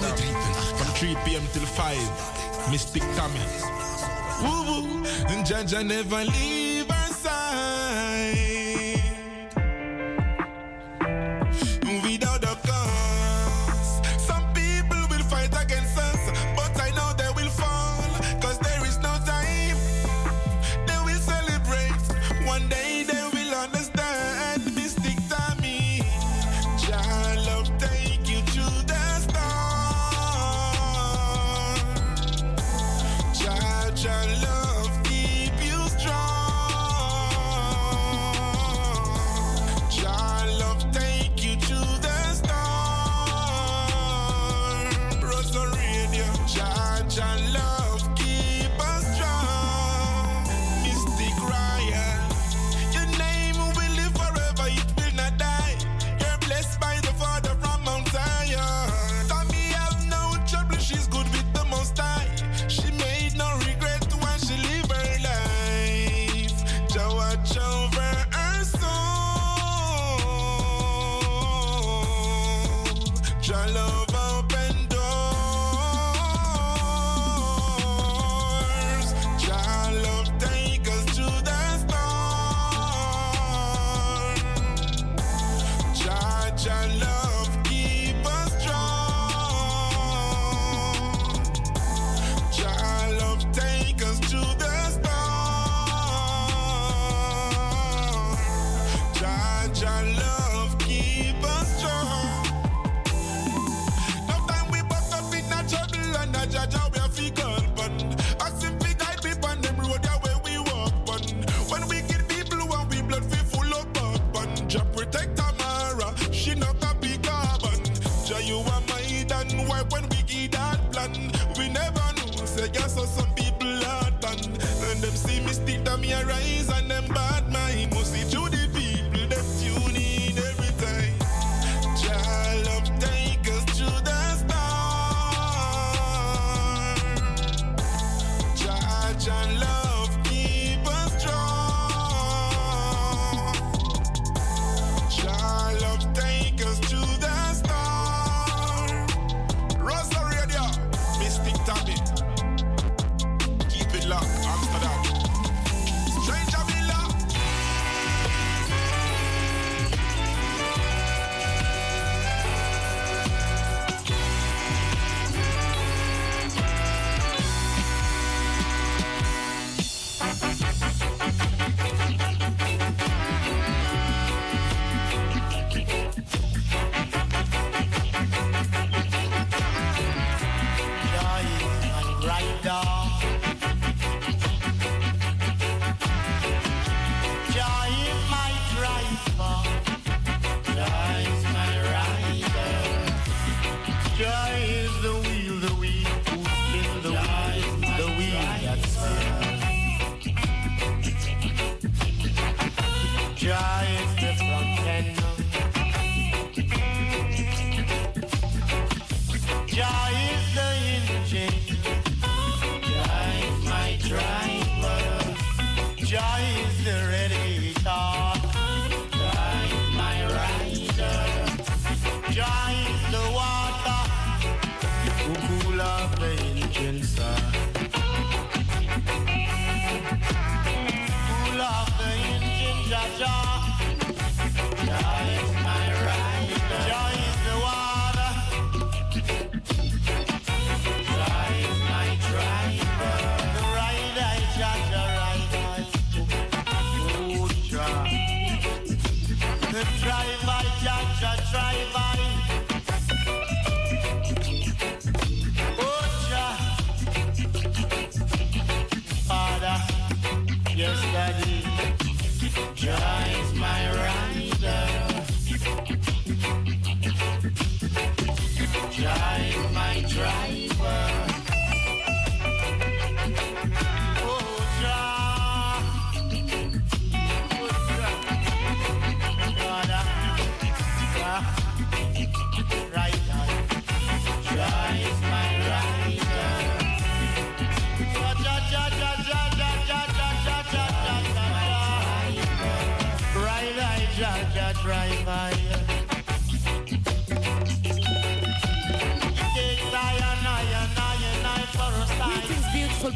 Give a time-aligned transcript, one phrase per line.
[0.00, 1.42] From 3 p.m.
[1.52, 2.70] till 5.
[2.70, 3.40] Mystic Tommy.
[4.42, 5.04] Woo woo.
[5.28, 6.77] And Jaja never leave.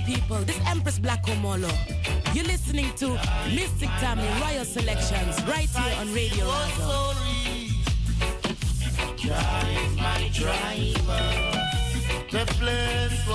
[0.06, 1.70] people, this Empress Black Omolo.
[2.34, 3.08] You're listening to
[3.54, 7.14] Mystic Tammy Royal Selections right here on Radio Razo.
[9.16, 11.22] Drive my driver,
[12.31, 13.26] the place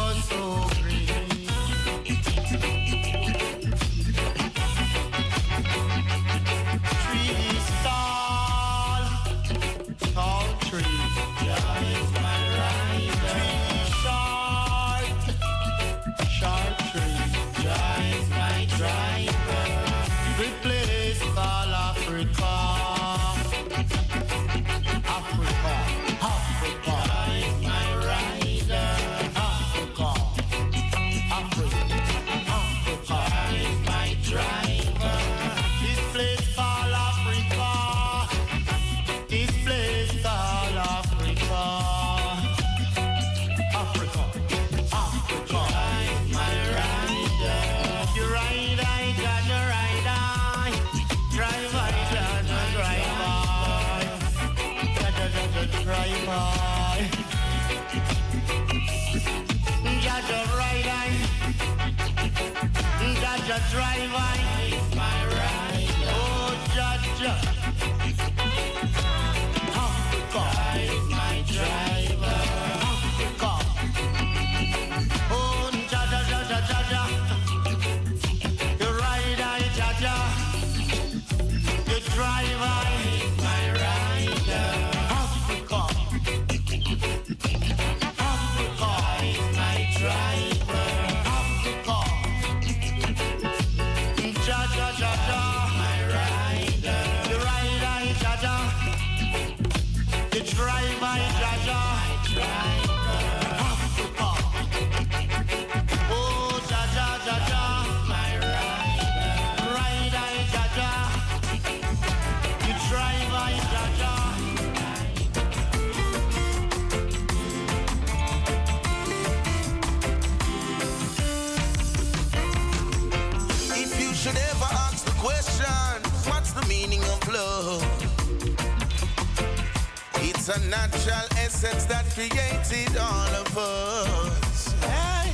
[133.57, 134.73] purpose.
[134.83, 135.33] Hey.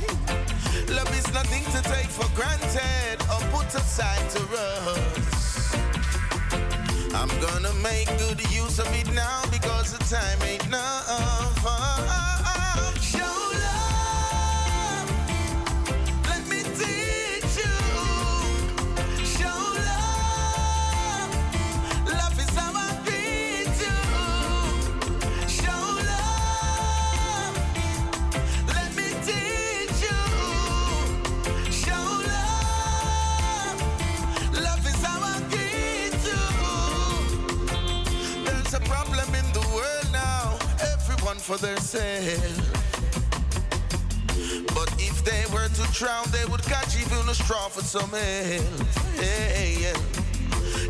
[0.94, 5.76] Love is nothing to take for granted or put aside to rust.
[7.14, 11.43] I'm gonna make good use of it now because the time ain't now.
[41.44, 42.58] for themselves.
[44.72, 48.64] But if they were to drown, they would catch even a straw for some help.
[49.20, 49.92] Hey, yeah.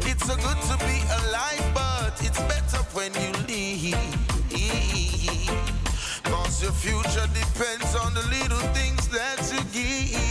[0.09, 3.97] It's so good to be alive, but it's better when you leave.
[6.23, 10.24] Cause your future depends on the little things that you give.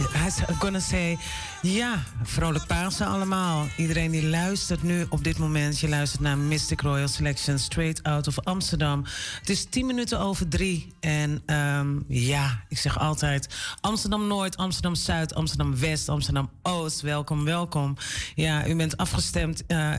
[0.00, 1.18] I'm gonna say,
[1.62, 3.66] ja, vrolijk Pasen allemaal.
[3.76, 8.26] Iedereen die luistert nu op dit moment, je luistert naar Mystic Royal Selection straight out
[8.26, 9.04] of Amsterdam.
[9.38, 13.48] Het is tien minuten over drie en ehm, ja, ik zeg altijd
[13.80, 17.00] Amsterdam Noord, Amsterdam Zuid, Amsterdam West, Amsterdam Oost.
[17.00, 17.96] Welkom, welkom.
[18.34, 19.62] Ja, u bent afgestemd.
[19.68, 19.94] Uh,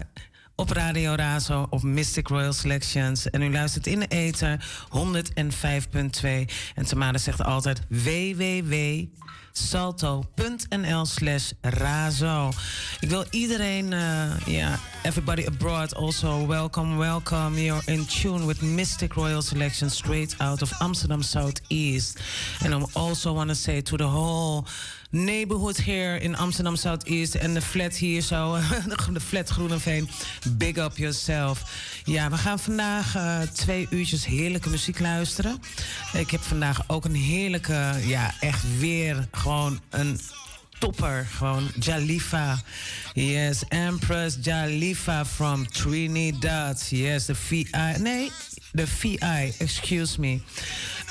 [0.55, 3.29] op Radio Razo op Mystic Royal Selections.
[3.29, 6.29] En u luistert in de ether 105.2.
[6.75, 7.81] En Tamara zegt altijd
[9.53, 12.49] www.salto.nl slash razo.
[12.99, 17.63] Ik wil iedereen, ja, uh, yeah, everybody abroad also welcome, welcome.
[17.63, 22.19] You're in tune with Mystic Royal Selections straight out of Amsterdam Southeast.
[22.63, 24.65] And I also want to say to the whole...
[25.11, 28.57] neighborhood here in Amsterdam Southeast en de flat hier zo,
[29.13, 30.09] de flat Groeneveen.
[30.57, 31.63] Big up yourself.
[32.03, 35.61] Ja, we gaan vandaag uh, twee uurtjes heerlijke muziek luisteren.
[36.13, 40.19] Ik heb vandaag ook een heerlijke, ja, echt weer gewoon een
[40.81, 41.27] topper.
[41.31, 42.61] Gewoon Jalifa.
[43.13, 46.87] Yes, Empress Jalifa from Trinidad.
[46.89, 47.67] Yes, de VI.
[47.99, 48.31] Nee,
[48.71, 50.39] de VI, excuse me.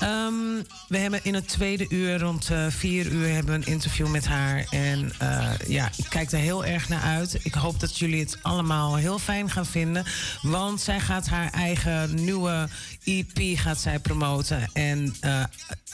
[0.02, 4.08] Um, we hebben in het tweede uur, rond uh, vier uur, hebben we een interview
[4.08, 4.66] met haar.
[4.70, 7.38] En uh, ja, ik kijk er heel erg naar uit.
[7.42, 10.04] Ik hoop dat jullie het allemaal heel fijn gaan vinden.
[10.42, 12.68] Want zij gaat haar eigen nieuwe
[13.04, 14.70] EP gaat zij promoten.
[14.72, 15.44] En uh,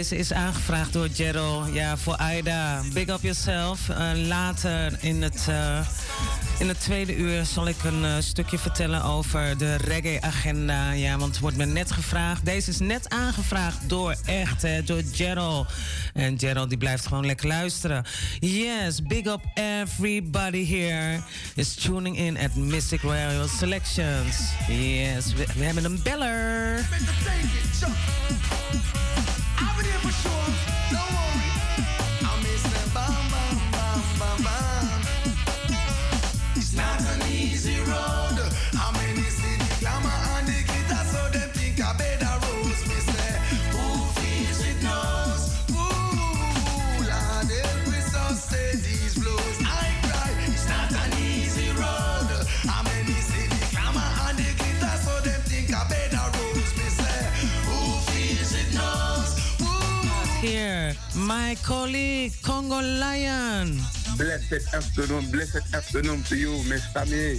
[0.00, 1.74] Deze is aangevraagd door Gerald.
[1.74, 2.82] Ja, voor Aida.
[2.92, 3.88] Big up yourself.
[3.88, 5.80] Uh, later in het, uh,
[6.58, 10.90] in het tweede uur zal ik een uh, stukje vertellen over de reggae-agenda.
[10.90, 12.44] Ja, want het wordt me net gevraagd.
[12.44, 15.68] Deze is net aangevraagd door echt, door Gerald.
[16.14, 18.04] En Gerald die blijft gewoon lekker luisteren.
[18.38, 21.20] Yes, big up everybody here
[21.54, 24.36] is tuning in at Mystic Royal Selections.
[24.68, 26.29] Yes, we, we hebben een beller.
[64.50, 67.38] Blessed afternoon, blessed afternoon to you, Miss Tammy.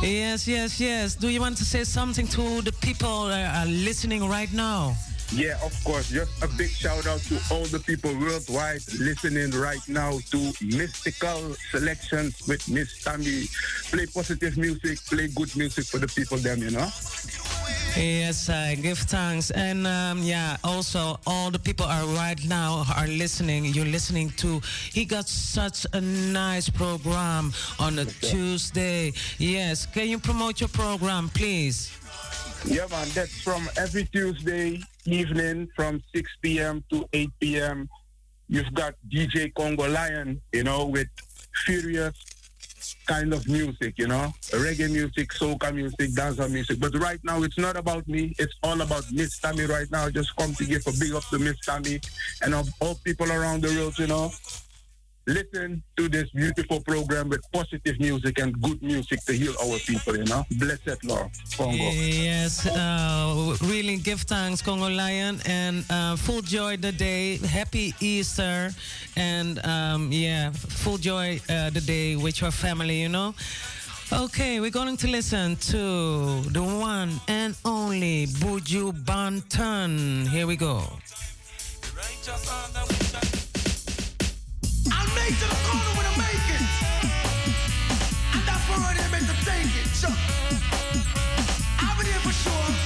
[0.00, 1.16] Yes, yes, yes.
[1.16, 4.94] Do you want to say something to the people that are listening right now?
[5.32, 6.10] Yeah, of course.
[6.10, 11.56] Just a big shout out to all the people worldwide listening right now to Mystical
[11.72, 13.46] Selections with Miss Tammy.
[13.90, 16.88] Play positive music, play good music for the people, them, you know?
[17.96, 19.50] Yes, I give thanks.
[19.50, 23.64] And um, yeah, also all the people are right now are listening.
[23.64, 24.60] You're listening to,
[24.92, 29.12] he got such a nice program on a Tuesday.
[29.38, 31.90] Yes, can you promote your program, please?
[32.66, 36.84] Yeah, man, that's from every Tuesday evening from 6 p.m.
[36.90, 37.88] to 8 p.m.
[38.48, 41.08] You've got DJ Congo Lion, you know, with
[41.64, 42.14] Furious
[43.06, 46.78] kind of music, you know, reggae music, soca music, dancer music.
[46.78, 48.34] But right now, it's not about me.
[48.38, 50.10] It's all about Miss Tammy right now.
[50.10, 52.00] Just come to give a big up to Miss Tammy
[52.42, 54.30] and all people around the world, you know
[55.26, 60.16] listen to this beautiful program with positive music and good music to heal our people,
[60.16, 60.44] you know.
[60.58, 61.72] Blessed Lord, Congo.
[61.74, 67.38] Yes, uh, really give thanks, Congo Lion, and uh, full joy the day.
[67.38, 68.70] Happy Easter,
[69.16, 73.34] and um, yeah, full joy uh, the day with your family, you know.
[74.12, 80.28] Okay, we're going to listen to the one and only Buju Banton.
[80.28, 80.84] Here we go.
[84.92, 86.62] I'll make to the corner when I make it.
[88.96, 90.04] They meant to take it.
[91.78, 92.85] I'll be for sure.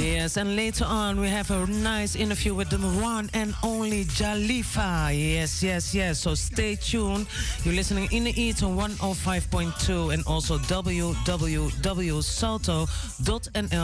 [0.00, 5.10] Yes, and later on we have a nice interview with the one and only Jalifa.
[5.10, 6.20] Yes, yes, yes.
[6.20, 7.26] So stay tuned.
[7.64, 11.18] You're listening in the Eat on 105.2 and also www.salto.nl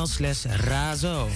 [0.07, 1.31] slash razo.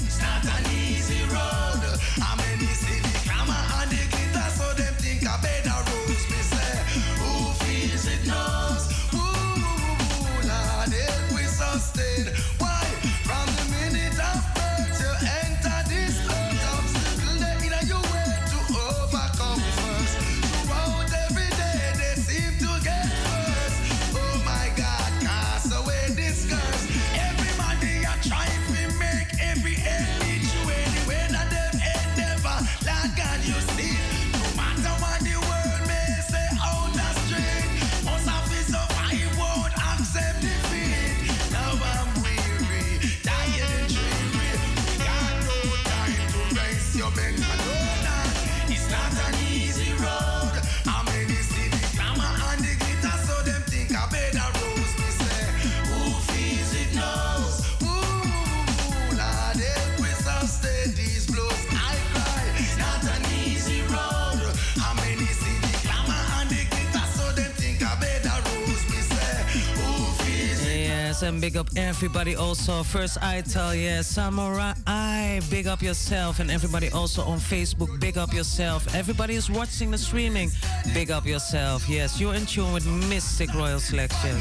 [71.19, 72.85] Yes, and big up everybody also.
[72.85, 78.17] First, I tell yes, Samurai, I big up yourself, and everybody also on Facebook, big
[78.17, 78.95] up yourself.
[78.95, 80.51] Everybody is watching the streaming,
[80.95, 81.89] big up yourself.
[81.89, 84.37] Yes, you're in tune with Mystic Royal Selection.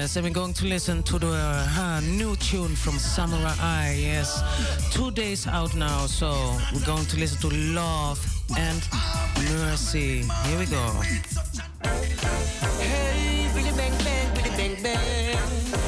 [0.00, 3.98] Yes, and we're going to listen to the uh, new tune from Samurai Eye.
[4.00, 4.42] Yes,
[4.94, 6.30] two days out now, so
[6.72, 8.18] we're going to listen to Love
[8.56, 8.82] and
[9.50, 10.22] Mercy.
[10.22, 10.82] Here we go.
[12.80, 13.92] Hey, bang
[14.56, 15.79] bang, bang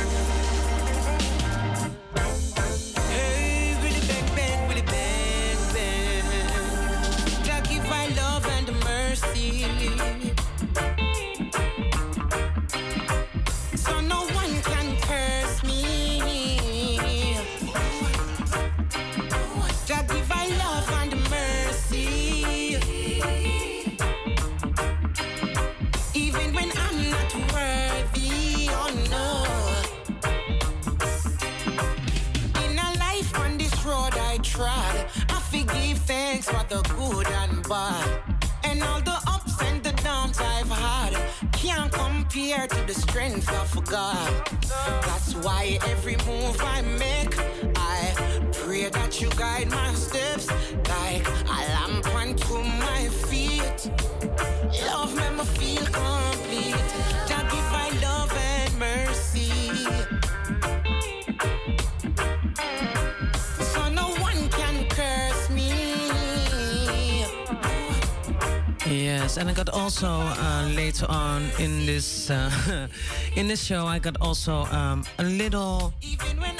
[72.30, 72.88] in this uh,
[73.36, 75.92] in this show, I got also um, a little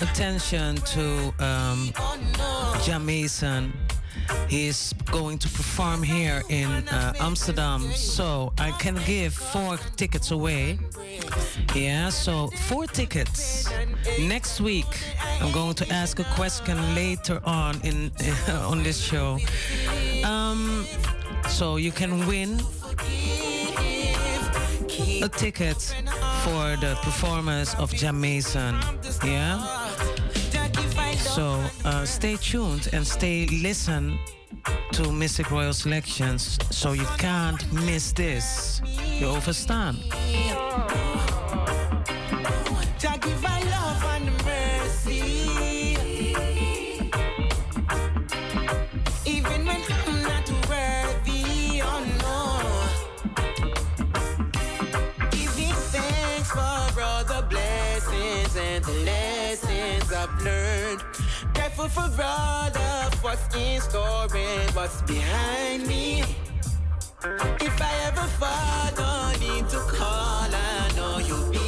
[0.00, 1.92] attention to um,
[2.84, 3.72] Jamaison.
[4.48, 10.78] He's going to perform here in uh, Amsterdam, so I can give four tickets away.
[11.74, 13.68] Yeah, so four tickets.
[14.20, 14.86] Next week,
[15.40, 18.10] I'm going to ask a question later on in
[18.48, 19.38] on this show.
[20.24, 20.86] Um,
[21.48, 22.60] so you can win
[25.22, 25.80] a ticket
[26.42, 28.74] for the performance of Jamaison.
[29.24, 29.58] Yeah.
[31.16, 34.18] So uh, stay tuned and stay listen
[34.92, 38.82] to Mystic Royal Selections so you can't miss this.
[39.20, 39.98] You overstand.
[61.82, 66.20] Grateful for all of what's in store and what's behind me.
[67.60, 70.46] If I ever fall, no need to call.
[70.54, 71.61] I know you'll be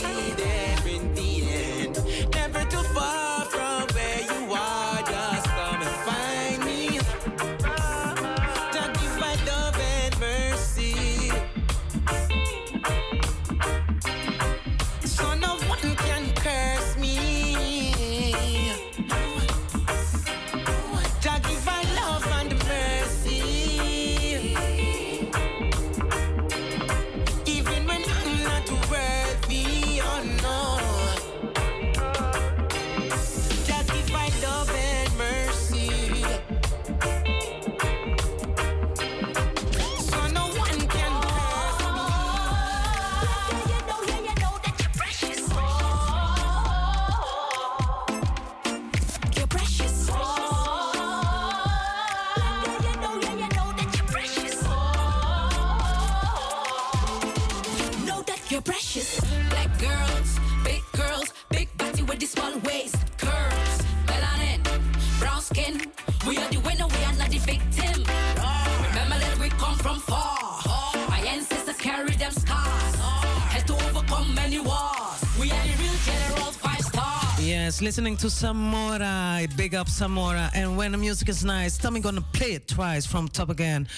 [77.83, 79.49] listening to Samora.
[79.57, 80.51] Big up Samora.
[80.55, 83.89] And when the music is nice, Tommy gonna play it twice from top again.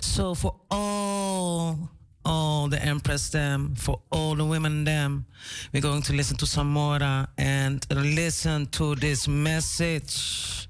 [0.00, 1.78] So for all
[2.24, 5.26] all the Empress them, for all the women them.
[5.72, 10.68] We're going to listen to Samora and listen to this message.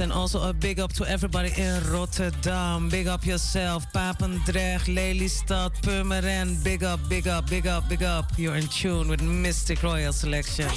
[0.00, 2.88] And also a big up to everybody in Rotterdam.
[2.88, 3.84] Big up yourself.
[3.92, 6.62] Papendrecht, Lelystad, Purmerend.
[6.62, 8.26] Big up, big up, big up, big up.
[8.36, 10.68] You're in tune with Mystic Royal Selection.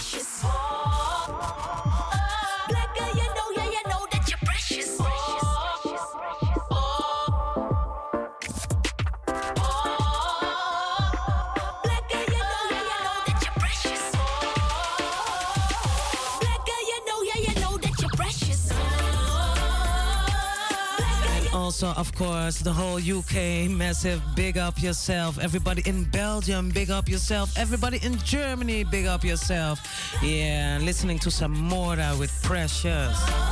[22.02, 25.38] Of course, the whole UK, massive big up yourself.
[25.38, 27.56] Everybody in Belgium, big up yourself.
[27.56, 29.80] Everybody in Germany, big up yourself.
[30.24, 33.51] Yeah, listening to Samora with Precious.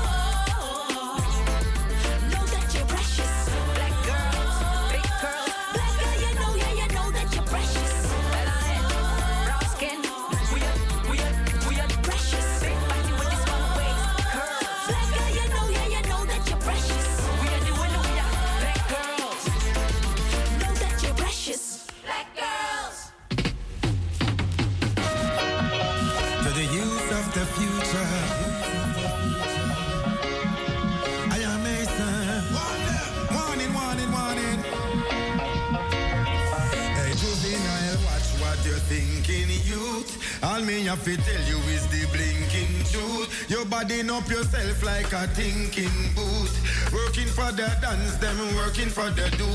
[44.19, 46.51] Up yourself like a thinking boot.
[46.91, 49.49] Working for the dance, them working for the do.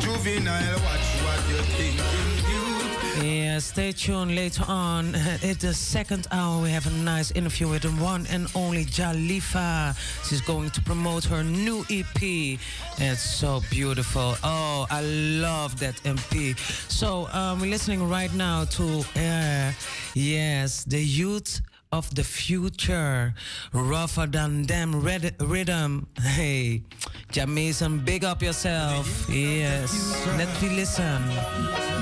[0.00, 2.24] Juvenile, watch what you're thinking.
[3.22, 5.14] Yeah, stay tuned later on.
[5.42, 9.96] At the second hour, we have a nice interview with the one and only Jalifa.
[10.28, 12.22] She's going to promote her new EP.
[12.98, 14.36] It's so beautiful.
[14.42, 16.58] Oh, I love that MP.
[16.90, 19.72] So, um, we're listening right now to, uh,
[20.14, 21.60] yes, the youth
[21.94, 23.34] of the future.
[23.72, 26.06] Rougher than them red- rhythm.
[26.20, 26.82] Hey,
[27.30, 29.06] Jamison, big up yourself.
[29.30, 29.90] Yes,
[30.36, 31.93] let me listen.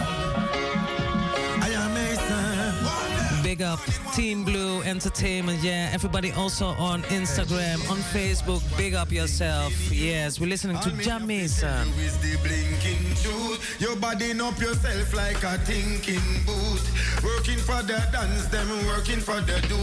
[3.52, 3.80] Big up
[4.14, 5.62] Team Blue Entertainment.
[5.62, 8.62] Yeah, everybody also on Instagram, on Facebook.
[8.78, 9.74] Big up yourself.
[9.92, 11.86] Yes, we're listening to Jah Mason.
[11.88, 13.76] You is the blinking truth.
[13.78, 16.80] You're bodying up yourself like a thinking boot.
[17.22, 19.76] Working for the dance, them working for the do.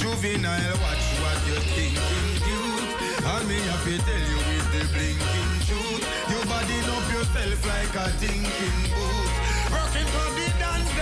[0.00, 2.88] Juvenile, watch what you're thinking, youth.
[3.20, 6.08] And me have to tell you is the blinking truth.
[6.32, 9.28] You're bodying up yourself like a thinking boot.
[9.76, 10.93] Working for the dance,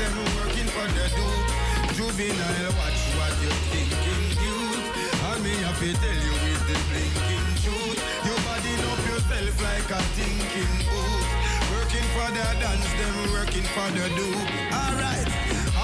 [0.00, 1.44] them working for the soup.
[1.96, 4.84] Juvenile, watch what you thinking, dude.
[5.28, 8.00] I mean, I to tell you with the blinking truth.
[8.24, 8.34] You
[8.92, 11.28] up yourself like a thinking boot.
[11.76, 14.28] Working for the dance, them working for the do.
[14.72, 15.28] Alright,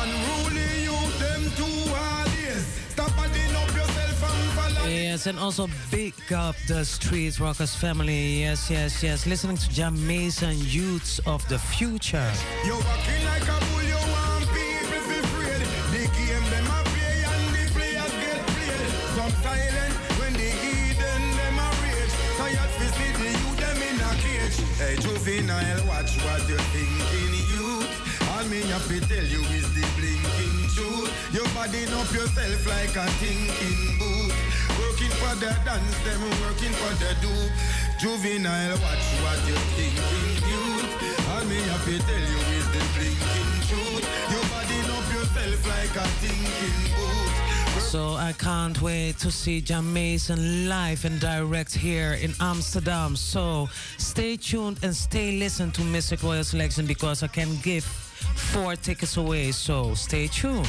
[0.00, 2.64] unruly you, them two are this.
[2.94, 4.88] Stop up yourself and follow.
[4.88, 8.40] Yes, and also big up the streets Rockers family.
[8.40, 9.26] Yes, yes, yes.
[9.26, 12.30] Listening to Jamaican youths of the future.
[12.64, 13.85] You're walking like a bull.
[24.76, 27.88] Hey, juvenile, watch what you're thinking, youth.
[28.28, 31.08] All me have to tell you is the blinking truth.
[31.32, 34.36] You're padding up yourself like a thinking boot.
[34.76, 37.32] Working for the dance, them working for the do.
[37.96, 40.92] Juvenile, watch what you're thinking, youth.
[41.32, 44.04] All me have to tell you is the blinking truth.
[44.28, 47.35] You're padding up yourself like a thinking boot.
[47.86, 53.14] So I can't wait to see Jah Mason live and direct here in Amsterdam.
[53.14, 58.74] So stay tuned and stay listened to Mistic Royal Selection because I can give four
[58.74, 59.52] tickets away.
[59.52, 60.66] So stay tuned.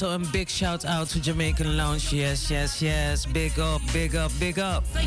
[0.00, 2.12] Also a big shout out to Jamaican Lounge.
[2.12, 3.26] Yes, yes, yes.
[3.26, 4.86] Big up, big up, big up.
[4.86, 5.00] So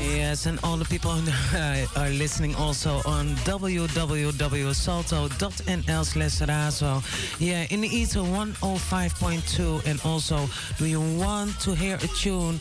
[0.00, 4.34] Yes, and all the people who uh, are listening also on www.salto.nl
[6.04, 7.02] slash razo.
[7.40, 9.86] Yeah, in the ether 105.2.
[9.86, 12.60] And also, do you want to hear a tune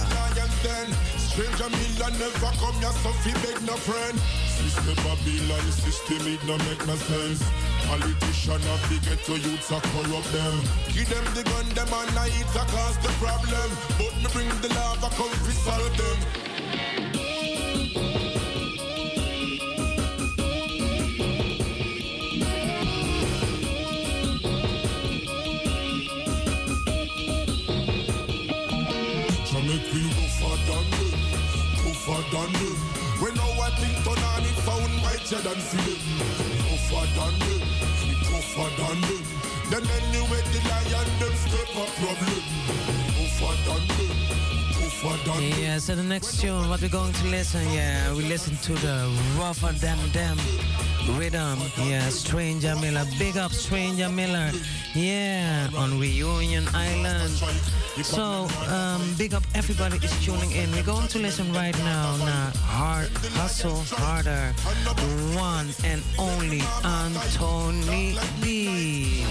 [5.02, 7.42] Babylon, system it no make no sense.
[7.86, 10.54] Politician of the ghetto youths are corrupt them.
[10.94, 13.70] Give them the gun, them and I eat cause the problem.
[13.98, 14.68] But me bring the
[15.18, 15.34] come
[15.66, 16.49] solve them.
[35.44, 36.00] Mightier than them.
[36.68, 37.60] Tougher than them,
[38.06, 39.24] we tougher than them.
[39.70, 42.42] Then anyway, the lion them step a problem.
[43.16, 44.40] Tougher than them.
[45.58, 49.10] Yeah, so the next tune, what we're going to listen, yeah, we listen to the
[49.38, 50.36] rougher than them
[51.16, 51.58] rhythm.
[51.78, 54.50] Yeah, Stranger Miller, big up Stranger Miller.
[54.94, 57.30] Yeah, on Reunion Island.
[58.02, 60.72] So, um, big up everybody is tuning in.
[60.72, 64.54] We're going to listen right now now Hard Hustle Harder,
[65.36, 69.22] one and only Anthony B.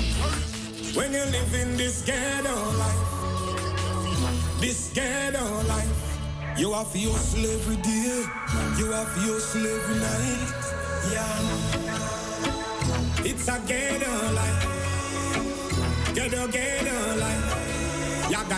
[0.94, 6.20] When you live in this ghetto life, this ghetto life,
[6.60, 7.16] you have your
[7.56, 8.24] every day,
[8.78, 10.54] you have your slavery night.
[11.12, 11.42] Yeah,
[13.26, 14.64] it's a ghetto life,
[16.14, 16.99] ghetto ghetto.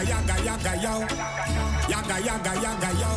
[0.01, 0.93] Yaga yaga yo,
[1.87, 3.11] yaga yaga yaga yo.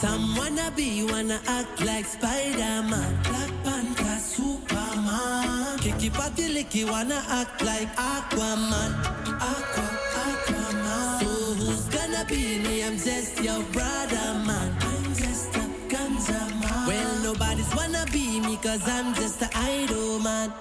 [0.00, 5.78] Some wanna be, wanna act like Spider-Man, Black Panther, Superman.
[5.80, 8.92] Kiki Patty Licky wanna act like Aquaman,
[9.40, 9.86] Aqua,
[10.26, 11.20] Aquaman.
[11.20, 12.84] So who's gonna be me?
[12.84, 14.70] I'm just your brother, man.
[14.80, 16.86] I'm just a ganja man.
[16.86, 20.52] Well, nobody's wanna be me, cause I'm just a idol, man.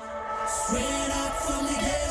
[0.48, 2.05] Straight up from the ghetto.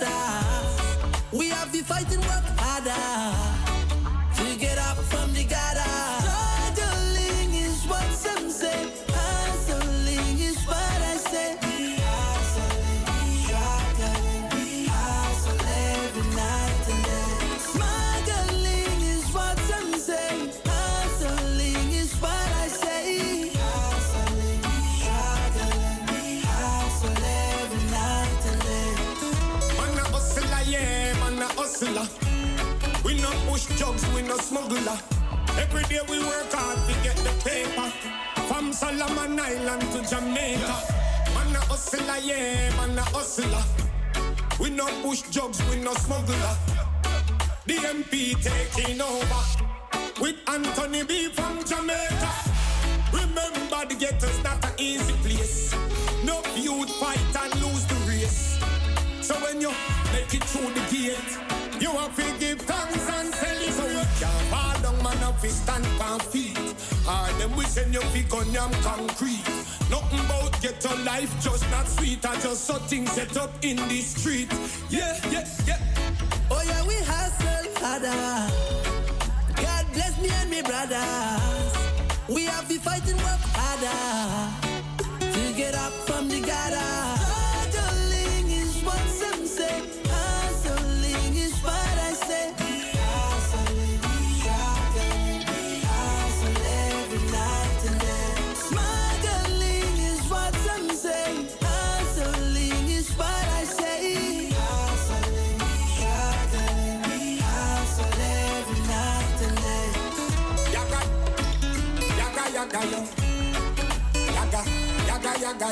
[0.00, 1.36] Sister.
[1.36, 3.39] We have to fight and work harder
[34.50, 34.98] smuggler.
[35.62, 37.88] Every day we work hard to get the paper.
[38.48, 40.76] From Solomon Island to Jamaica.
[41.34, 43.64] Man a hustler, yeah, man a hustler.
[44.58, 46.54] We no push drugs, we no smuggler.
[47.66, 49.42] The MP taking over
[50.20, 52.30] with Anthony B from Jamaica.
[53.12, 55.72] Remember the ghetto's not an easy place.
[56.24, 58.58] No youth fight and lose the race.
[59.20, 59.70] So when you
[60.12, 61.30] make it through the gate,
[61.80, 63.09] you have to give thanks
[65.30, 66.58] up stand on feet.
[67.08, 69.46] All them we send you pick on yam concrete.
[69.90, 72.24] Nothing about get a life, just not sweet.
[72.24, 74.52] I just saw things set up in the street.
[74.88, 75.78] Yeah, yeah, yeah.
[76.50, 78.50] Oh yeah, we hustle harder.
[79.56, 81.72] God bless me and me brothers.
[82.28, 87.19] We have to fight and work harder to get up from the gutter.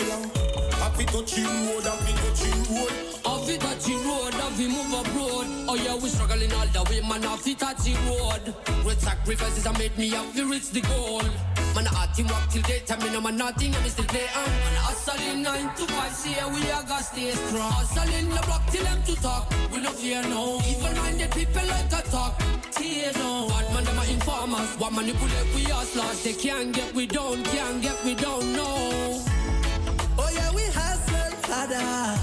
[0.00, 0.16] Yo.
[0.78, 3.08] Happy touchy road, happy touchy road.
[3.48, 5.46] It touchy road, it move abroad.
[5.68, 7.24] Oh yeah, we struggling all the way, man.
[7.24, 8.54] It touchy road.
[8.82, 11.22] Great sacrifices I made me to reach the goal.
[11.74, 14.44] Man, I team work till daytime, me no man nothing, and me still play on.
[14.44, 17.72] Man, hustling nine to five, see we are gonna stay strong.
[17.72, 20.60] Hustling the block till them to talk, we no fear no.
[20.68, 22.38] Even minded people like a talk,
[22.70, 23.48] tear no.
[23.48, 26.22] Bad man, them are informers, what manipulate we hustlers.
[26.22, 29.24] They can't get we down, can't get we down, no.
[30.28, 32.20] Oh yeah, we hustle harder.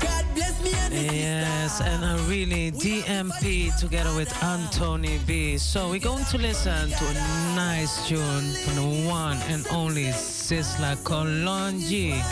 [0.00, 5.58] God bless me and Yes, and I really DMP together with Anthony B.
[5.58, 7.14] So we're going to listen to a
[7.54, 12.22] nice tune from the one and only Sizzla Kalonji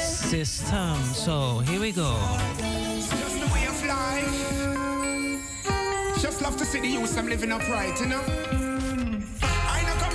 [0.00, 0.96] System.
[1.12, 2.16] So here we go.
[2.96, 4.32] Just the way of life.
[6.22, 8.22] Just love to see the youth them living upright, you know.
[9.42, 10.14] I no come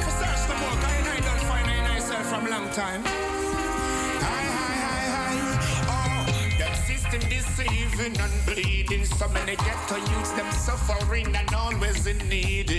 [8.00, 9.06] deceiving and bleeding.
[9.06, 12.72] So many ghetto youths, them suffering and always in need.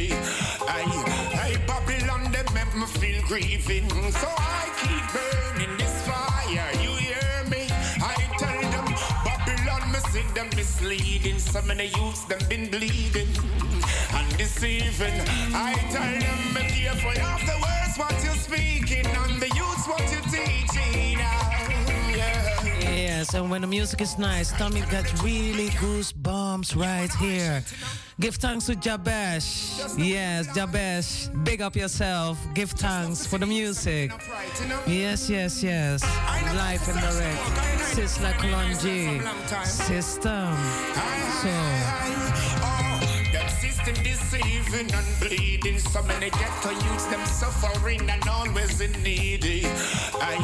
[0.62, 0.84] I,
[1.34, 3.88] I Babylon, them make me feel grieving.
[4.12, 6.70] So I keep burning this fire.
[6.82, 7.68] You hear me?
[8.02, 8.86] I tell them
[9.24, 11.38] Babylon, me see them misleading.
[11.38, 13.28] So many youths, them been bleeding
[14.14, 15.20] and deceiving.
[15.54, 20.00] I tell them be careful of the words what you're speaking and the youths what
[20.12, 21.19] you're teaching.
[23.20, 27.62] And when the music is nice, Tommy got really goosebumps right here.
[28.18, 29.98] Give thanks to Jabesh.
[29.98, 31.28] Yes, Jabesh.
[31.44, 32.38] Big up yourself.
[32.54, 34.10] Give thanks for the music.
[34.86, 36.02] Yes, yes, yes.
[36.02, 37.42] Live and direct.
[37.92, 39.20] Sizzla Kalonji.
[39.66, 40.56] System.
[41.42, 42.19] So.
[44.70, 45.78] System and bleeding.
[45.80, 49.44] So many ghetto youths, them suffering and always in need.
[50.14, 50.36] I,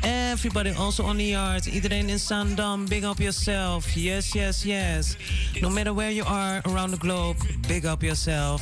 [0.03, 3.97] everybody also on the yard, iedereen in Zaandam, big up yourself.
[3.97, 5.15] Yes, yes, yes.
[5.61, 8.61] No matter where you are around the globe, big up yourself.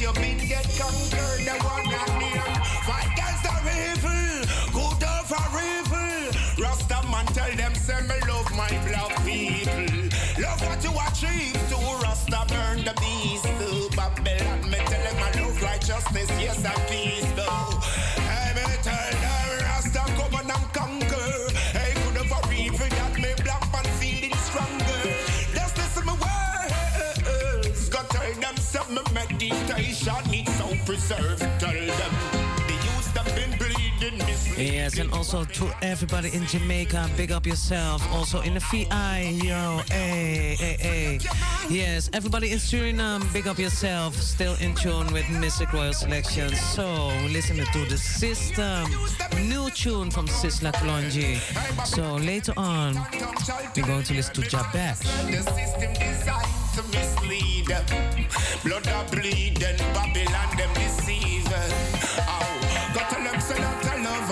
[0.00, 1.44] your beat get conquered.
[1.44, 2.64] The one and the other.
[2.88, 3.52] Fight against the
[3.92, 4.36] evil.
[4.72, 6.64] Good over evil.
[6.64, 8.29] Rasta man tell them say me
[29.50, 31.42] meditation needs so preserved.
[31.58, 32.19] Tell them
[34.60, 38.02] Yes, and also to everybody in Jamaica, big up yourself.
[38.12, 41.18] Also in the VI, yo, hey, hey, hey.
[41.70, 44.14] Yes, everybody in Suriname, big up yourself.
[44.16, 46.54] Still in tune with Mistic Royal Selection.
[46.54, 48.84] So, listening to the system.
[49.48, 51.38] New tune from Sizzla Kalonji.
[51.86, 52.96] So, later on,
[53.74, 55.00] we're going to listen to Jabesh.
[55.30, 57.66] The system designed to mislead.
[58.62, 62.49] Blood are bleeding, Babylon them deceiving.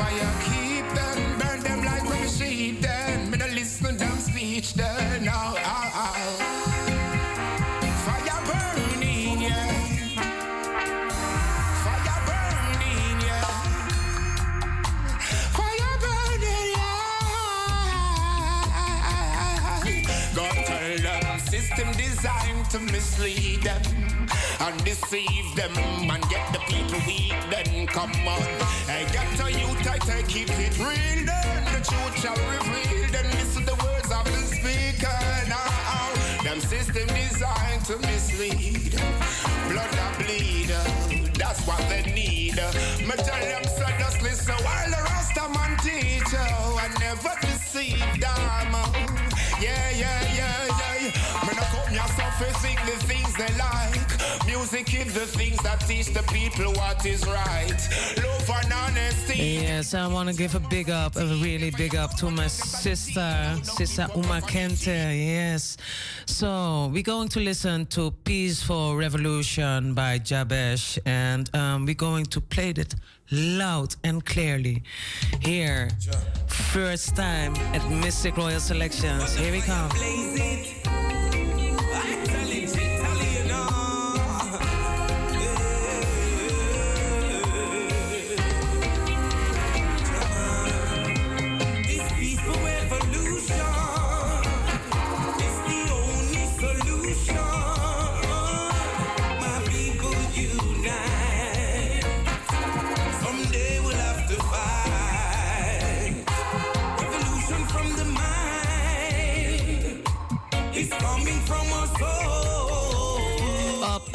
[0.00, 0.10] I
[0.46, 3.30] keep them, burn them like when we sheep them.
[3.30, 5.28] Me no listen to them speech then.
[5.30, 5.54] Oh.
[8.04, 9.72] Fire burning, yeah.
[11.84, 13.50] Fire burning, yeah.
[15.56, 17.34] Fire burning, yeah.
[20.34, 23.82] God tell them system designed to mislead them
[24.68, 27.32] and deceive them and get the people weak.
[27.50, 28.42] Then come on,
[28.86, 31.24] I get to you tight, I keep it real.
[31.24, 33.08] Then the truth shall reveal.
[33.10, 35.18] Then listen the words of the speaker.
[35.48, 36.12] Now,
[36.44, 38.92] them system designed to mislead.
[39.70, 40.68] Blood a bleed.
[41.38, 42.56] That's what they need.
[43.06, 46.34] Me tell them so just listen while the Rasta man teach.
[46.34, 48.87] I never deceive them.
[52.38, 54.46] Sing the things they like.
[54.46, 57.80] Music is the things that teach the people what is right.
[58.16, 59.36] Love and honesty.
[59.36, 63.58] Yes, I want to give a big up, a really big up to my sister,
[63.64, 64.86] Sister Uma Kente.
[64.86, 65.78] Yes.
[66.26, 72.40] So we're going to listen to Peaceful Revolution by Jabesh, and um, we're going to
[72.40, 72.94] play it
[73.32, 74.84] loud and clearly
[75.40, 75.88] here.
[76.46, 79.34] First time at Mistic Royal Selections.
[79.34, 79.90] Here we come.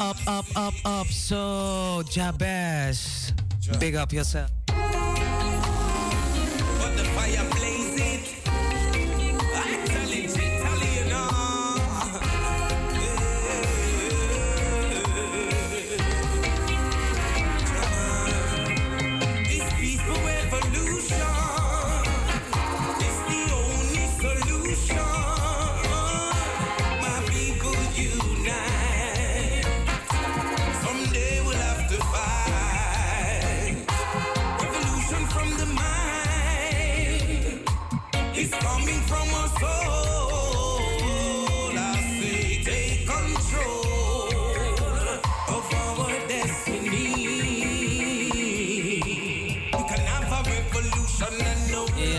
[0.03, 1.07] Up, up, up, up.
[1.07, 3.31] So, Jabesh,
[3.79, 4.62] big up yourself.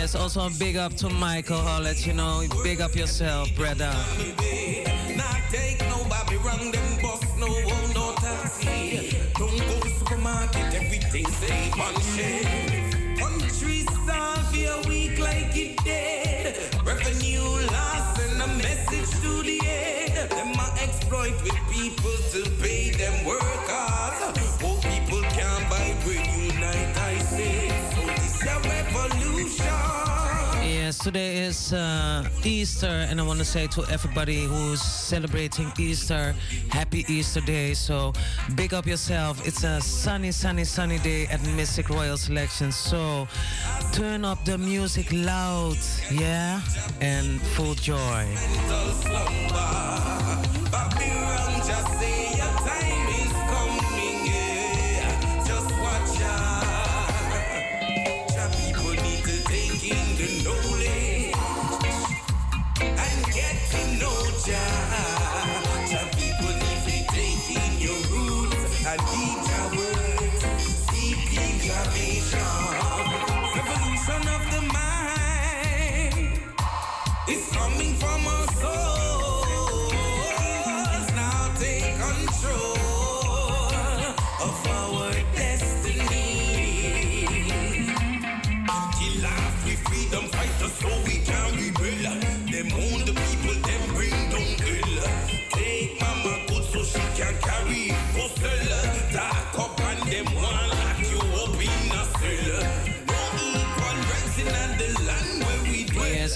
[0.04, 1.56] Yes, also a big up to Michael.
[1.56, 3.90] Hollett, you know, big up yourself, brother.
[5.16, 7.24] Not take nobody wrong, then boss
[30.94, 36.36] Yes, today is uh, Easter, and I want to say to everybody who's celebrating Easter,
[36.70, 37.74] happy Easter Day.
[37.74, 38.12] So,
[38.54, 39.44] big up yourself.
[39.44, 42.70] It's a sunny, sunny, sunny day at Mistic Royal Selection.
[42.70, 43.26] So,
[43.92, 45.78] turn up the music loud,
[46.12, 46.60] yeah,
[47.00, 48.28] and full joy.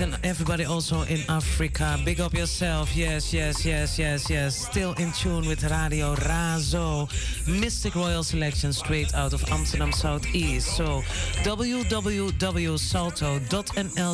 [0.01, 1.99] And everybody also in Africa.
[2.05, 2.95] Big up yourself.
[2.95, 4.55] Yes, yes, yes, yes, yes.
[4.57, 7.09] Still in tune with Radio Razo.
[7.47, 10.77] Mistic Royal Selection straight out of Amsterdam Southeast.
[10.77, 11.03] So
[11.43, 12.37] www.salto.nl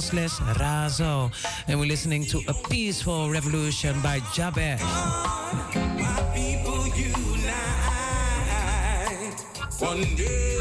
[0.00, 1.30] slash Razo.
[1.68, 4.80] And we're listening to A Peaceful Revolution by Jabesh.
[9.80, 10.53] One day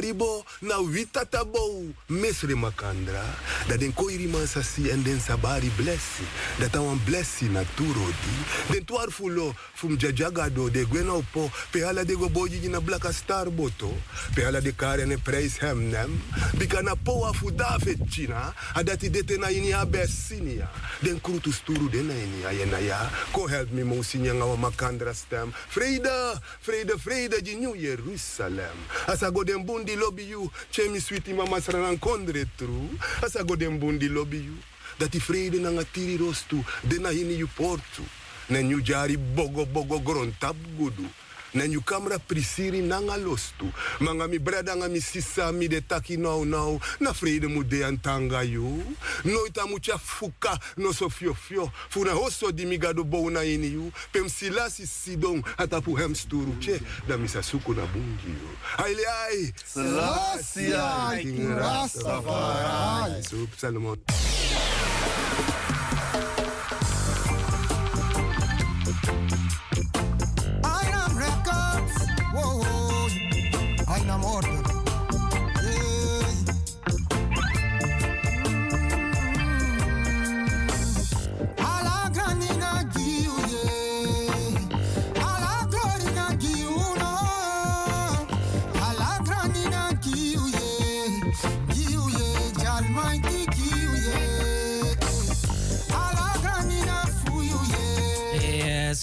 [0.00, 3.24] Paramaribo, na wita tabou mesre makandra
[3.68, 6.24] da den koiri sasi en den sabari blessi
[6.58, 8.36] dat an wan blessi na turodi.
[8.70, 13.12] Den tuar fulo fum jajagado de gwena po pe ala de go boji na blaka
[13.12, 13.88] star boto
[14.34, 16.20] pe ala de kare ne preis hem nem
[16.58, 20.68] bika na po afu davet china adati dete na ini abessinia
[21.02, 25.14] den krutu sturu den na ini ayena ya ko help me mo sinya ngawa makandra
[25.14, 25.52] stem.
[25.72, 26.36] Vrede
[26.66, 28.76] vrede vrede di new jerusalem.
[29.08, 32.90] Asa go den bundi lobby you chemi sweetie mama sranan kondre tru.
[33.22, 34.56] Asa go den bundi you
[34.98, 38.02] dat die vrede na ngatiri rostu den na ini you portu
[38.48, 41.06] na new jari bogo bogo grontab gudu
[41.54, 43.72] na nyu kamera prisiri nanga lostu.
[44.00, 47.84] Manga mi brada nga mi sisa mi de taki nou nou na vrede mu de
[47.84, 48.82] antanga yu.
[49.24, 51.70] Nooit a mucha fuka no so fio fio.
[51.88, 53.92] Fu na hoso di mi gado bou na ini yu.
[54.12, 56.80] Pem silasi sidong atapu hem sturu che.
[57.06, 58.50] Da mi sa suku na bungi yu.
[58.78, 59.52] Aile ai.
[59.64, 60.74] Selassie
[61.22, 63.22] King Rastafari.
[63.56, 63.98] Salomon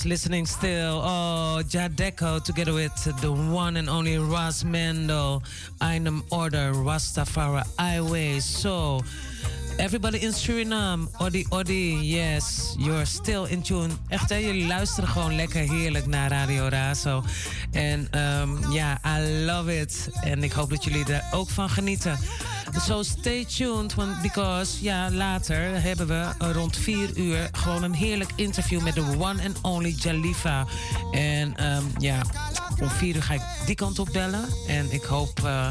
[0.07, 1.01] listening still.
[1.03, 5.43] Oh, Jadeco together with the one and only Ras Mendel.
[5.81, 8.39] Einem Order, Rastafari Highway.
[8.39, 9.01] So,
[9.79, 13.91] everybody in Suriname, Odi Odi, yes, you're still in tune.
[14.09, 14.35] Echt, hè?
[14.35, 17.23] jullie luisteren gewoon lekker heerlijk naar Radio Razo.
[17.71, 20.09] En ehm, ja, I love it.
[20.21, 22.17] En ik hoop dat jullie er ook van genieten.
[22.79, 28.31] So stay tuned, want because ja, later hebben we rond 4 uur gewoon een heerlijk
[28.35, 30.65] interview met de one and only Jalifa.
[31.11, 32.21] En ehm, ja,
[32.81, 34.45] om 4 uur ga ik die kant op bellen.
[34.67, 35.67] En ik hoop, eh,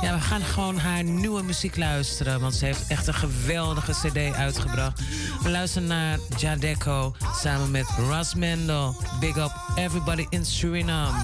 [0.00, 4.34] ja, we gaan gewoon haar nieuwe muziek luisteren, want ze heeft echt een geweldige CD
[4.34, 5.00] uitgebracht.
[5.42, 8.96] We luisteren naar Jadeco samen met Ras Mendel.
[9.20, 11.18] Big up everybody in Suriname.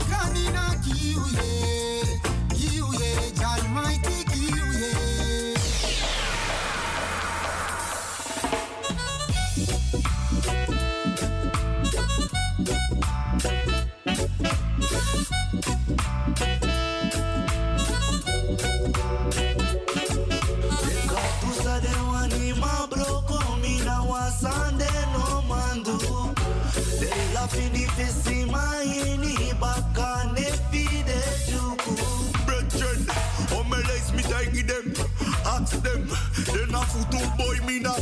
[37.37, 37.97] Boy me no.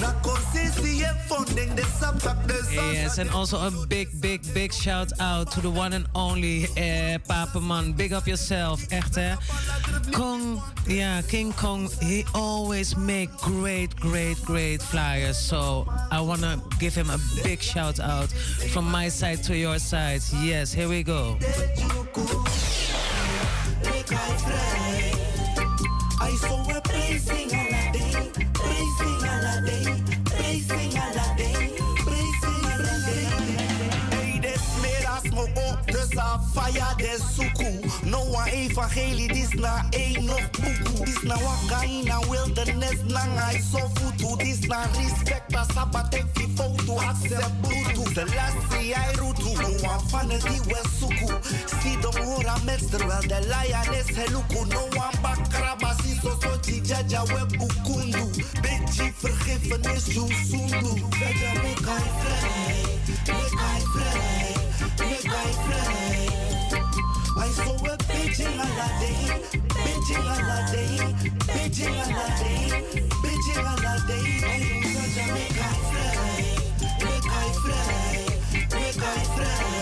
[0.00, 0.12] Na
[2.72, 7.18] Yes, and also a big, big, big shout out to the one and only eh,
[7.28, 7.96] Papaman.
[7.96, 9.34] Big up yourself, echt hè.
[10.12, 15.38] Kong, yeah, King Kong, he always make great, great, great flyers.
[15.38, 18.30] So I wanna give him a big shout out
[18.72, 20.22] from my side to your side.
[20.42, 21.36] Yes, here we go.
[23.84, 25.12] Make I fly.
[26.20, 27.39] I saw a praising
[36.54, 37.70] fire des suku.
[38.04, 41.04] No one evangelie, this na een nog buku.
[41.04, 44.36] This na waka in a wilderness, na ngai so futu.
[44.38, 48.14] This na respect, a sabatek fi foto, accept bluetooth.
[48.14, 51.28] The last see I rutu, no one vanity we suku.
[51.80, 54.66] See them hora mets, terwijl de lioness heluku.
[54.68, 58.24] No one bakraba, si so so jaja we bukundu.
[58.62, 60.92] Bitchy vergiffenis, you sundu.
[61.18, 64.56] Jaja make I fly, make I fly,
[64.98, 65.99] make I fly.
[67.50, 69.42] I saw a bitch in Aladdin,
[69.82, 71.16] bitch in Aladdin,
[71.50, 72.84] bitch in Aladdin,
[73.24, 74.44] bitch in Aladdin.
[74.44, 76.38] I am such a make I fly,
[77.02, 77.90] make I fly,
[78.78, 79.79] make I fly.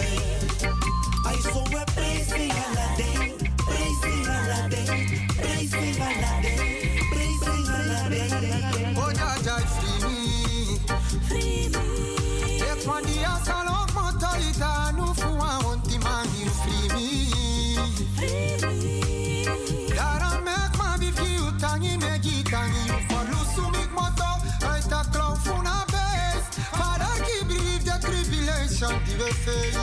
[28.87, 29.75] Evil face.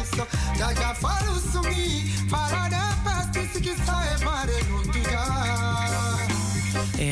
[0.58, 5.55] Jaja follows to me, follow the past, this is everybody known to God.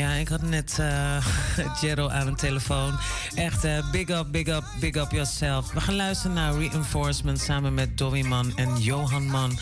[0.04, 2.98] Ja, ik had net uh, aan de telefoon.
[3.34, 5.72] Echt, uh, big up, big up, big up yourself.
[5.72, 9.58] We gaan luisteren naar Reinforcement samen met Dolly Man en Johan Man.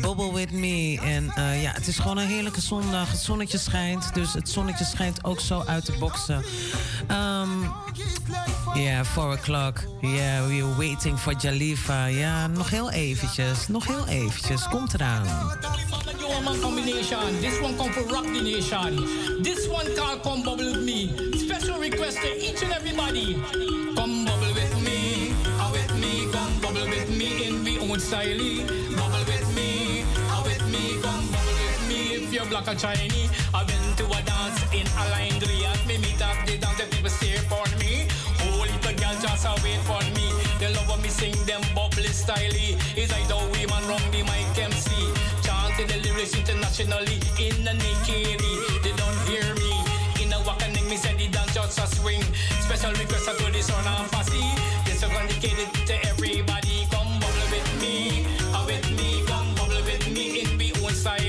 [0.00, 1.00] Bubble with me.
[1.02, 3.10] En uh, ja, het is gewoon een heerlijke zondag.
[3.10, 6.44] Het zonnetje schijnt, dus het zonnetje schijnt ook zo uit de boksen.
[7.10, 7.72] Um,
[8.74, 9.84] yeah, 4 o'clock.
[10.00, 12.06] Yeah, we're waiting for Jalifa.
[12.06, 14.68] Ja, nog heel eventjes, nog heel eventjes.
[14.68, 15.26] Komt eraan.
[16.44, 17.40] Combination.
[17.40, 18.96] This one come for Rock Nation.
[19.42, 21.12] This one Come Bubble With Me.
[21.36, 23.34] Special request to each and everybody.
[23.94, 28.40] Come bubble with me, ah with me, come bubble with me in the own style.
[28.96, 33.30] Bubble with me, ah with me, come bubble with me if you're black or Chinese.
[33.52, 35.70] I've been to a dance in Alexandria.
[35.86, 38.08] Me meet up the dance, the people stare for me.
[38.40, 40.32] Whole little girl just a wait for me.
[40.58, 42.56] They love when me sing them bubbly style.
[42.96, 44.88] It's I the women wrong the mic MC.
[45.44, 48.73] Chanting the lyrics internationally in the Nikiri.
[52.64, 54.40] Special request to the son and fussy.
[54.86, 56.88] This is dedicated to everybody.
[56.90, 58.24] Come bubble with me.
[58.56, 59.20] ah with me.
[59.26, 61.20] Come bubble with me in the own style.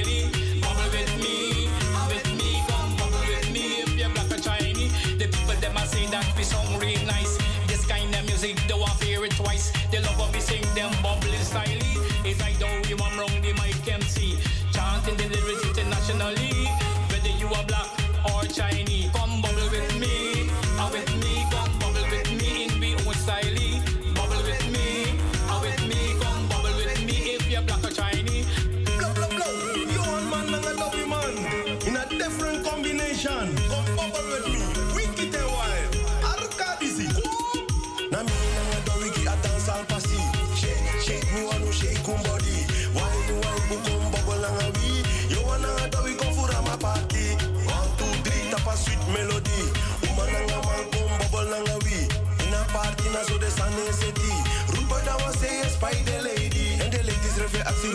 [0.63, 1.67] Bubble with me.
[1.91, 2.63] ah with me.
[2.71, 4.93] Come bubble with me if you're black or Chinese.
[5.19, 7.35] The people them a say that we sound real nice.
[7.67, 9.73] This kind of music, they want to hear it twice.
[9.91, 11.83] They love when we sing them bubbly style.
[12.23, 14.39] It's like though you want wrong the mic MC.
[14.71, 15.64] Chanting the lyrics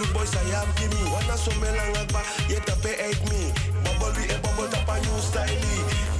[0.00, 3.20] refer ask the rude boy say Wanna so me lang agba, yet a pay eight
[3.30, 3.52] me.
[3.84, 5.48] Bubble we a bubble tap a new style.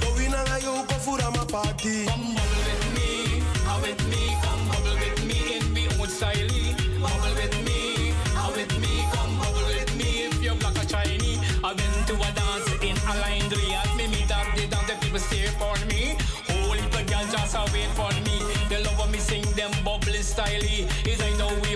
[0.01, 2.05] Go in and a yo go for a party.
[2.05, 6.55] Come bubble with me, ah with me, come bubble with me in the own style.
[7.01, 11.39] Bubble with me, ah with me, come bubble with me if you're black or Chinese.
[11.63, 13.81] I've been to a dance in Alexandria.
[13.97, 16.17] Me meet up the dance, the people stare for me.
[16.49, 18.37] Whole little girl just a wait for me.
[18.69, 20.69] They love when me sing them bubbly style.
[21.05, 21.70] Is I know women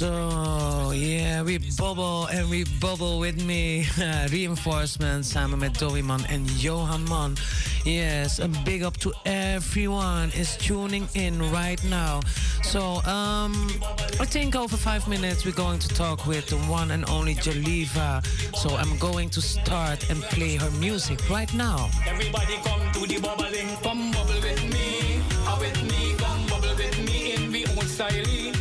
[0.00, 3.86] So, yeah, we bubble and we bubble with me.
[4.32, 7.36] Reinforcement samen met Dowie Man en Johan Man.
[7.84, 12.20] Yes, a big up to everyone is tuning in right now.
[12.62, 13.68] So, um,
[14.18, 18.24] I think over five minutes we're going to talk with the one and only Jalifa.
[18.56, 21.90] So I'm going to start and play her music right now.
[22.08, 25.20] Everybody come to the bubbling, come bubble with me,
[25.60, 28.59] with me, come bubble with me in the own style.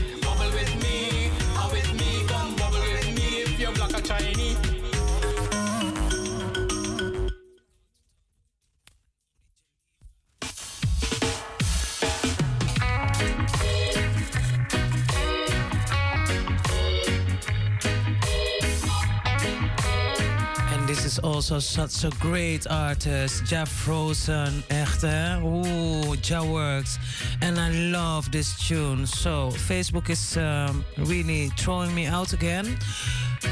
[21.24, 25.42] Also such a great artist, Jeff Frozen, echt hè?
[25.42, 26.98] Oeh, Ja Works.
[27.40, 29.08] And I love this tune.
[29.08, 32.78] So, Facebook is um, really throwing me out again.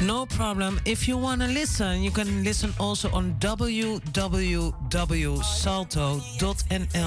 [0.02, 0.78] No problem.
[0.84, 4.02] If you want to listen, you can listen also on www.salto.nl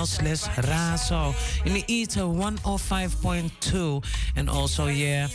[0.06, 1.34] slash razo.
[1.66, 4.04] In the ether 105.2.
[4.36, 5.28] And also, yeah,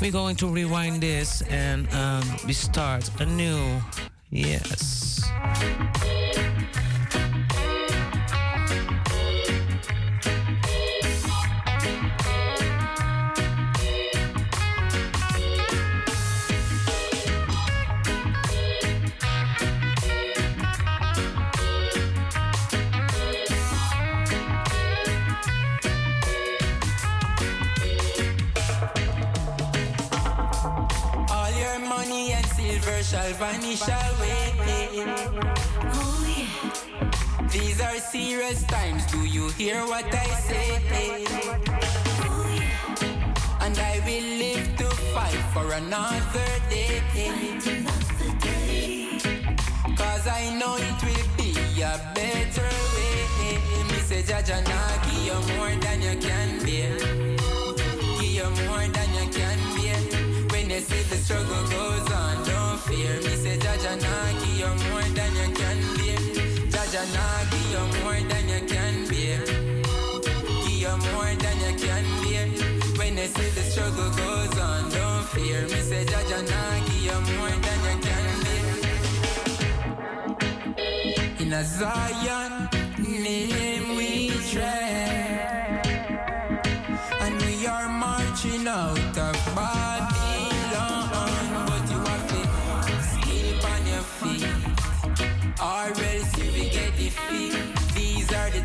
[0.00, 3.80] we're going to rewind this and um, we start anew.
[4.30, 5.22] Yes.
[32.86, 33.82] Silver shall vanish.
[37.50, 39.06] These are serious times.
[39.06, 41.24] Do you hear what I say?
[43.60, 47.02] And I will live to fight for another day.
[49.96, 53.58] Cause I know it will be be a better way.
[53.90, 56.98] Me say Jaja nah give you more than you can bear.
[58.20, 58.95] Give you more
[60.86, 63.14] See the struggle goes on, don't fear.
[63.24, 66.20] Me say Jaja nah give you more than you can bear.
[66.74, 69.40] Jaja nah give you more than you can bear.
[70.62, 72.46] Give you more than you can bear.
[72.98, 75.60] When you see the struggle goes on, don't fear.
[75.72, 78.66] Me say Jaja nah give you more than you can bear.
[81.42, 82.52] In a Zion
[83.26, 84.85] name we tread,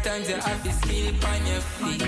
[0.02, 2.02] These are the times you have to sleep on your feet,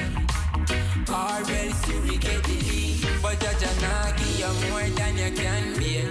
[1.10, 3.06] or else you will get defeat.
[3.22, 6.10] But Jaja nah give you more than you can bear.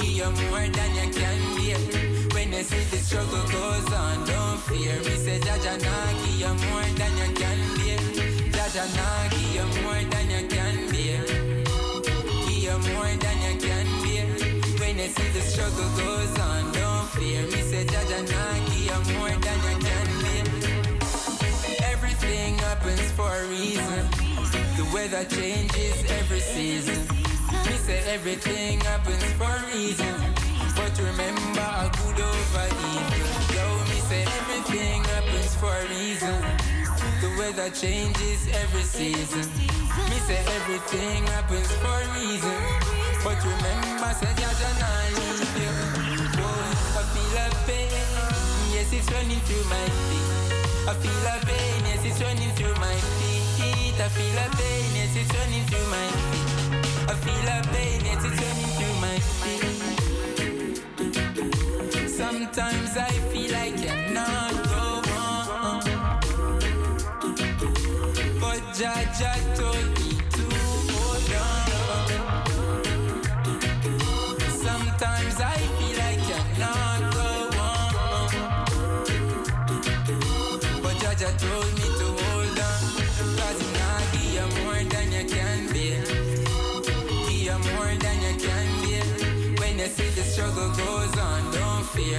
[0.00, 1.80] Give you more than you can bear.
[2.34, 4.96] When you see the struggle goes on, don't fear.
[5.00, 8.00] Me say Jaja nah give you more than you can bear.
[8.52, 11.24] Jaja nah give you more than you can bear.
[12.44, 14.26] Give you more than you can bear.
[14.78, 16.79] When you see the struggle goes on,
[17.20, 17.42] fear.
[17.52, 18.20] Me say Jaja
[18.66, 20.06] give you more than you can.
[21.92, 24.02] Everything happens for a reason.
[24.78, 27.00] The weather changes every season.
[27.66, 30.14] Me say everything happens for a reason.
[30.78, 33.28] But remember a good over evil.
[33.54, 36.38] Yo, me say everything happens for a reason.
[37.22, 39.46] The weather changes every season.
[40.08, 42.60] Me say everything happens for a reason.
[43.24, 46.09] But remember, say Jaja nah
[47.34, 47.90] a pain.
[48.72, 50.28] Yes, it's running through my feet.
[50.88, 51.84] I feel a pain.
[51.86, 54.00] Yes, it's running through my feet.
[54.00, 54.94] I feel a pain.
[54.94, 56.48] Yes, it's running through my feet.
[57.08, 58.00] I feel a pain.
[58.04, 59.68] Yes, it's running through my feet.
[62.08, 65.82] Sometimes I feel like I cannot go on.
[68.40, 69.89] But Jaja told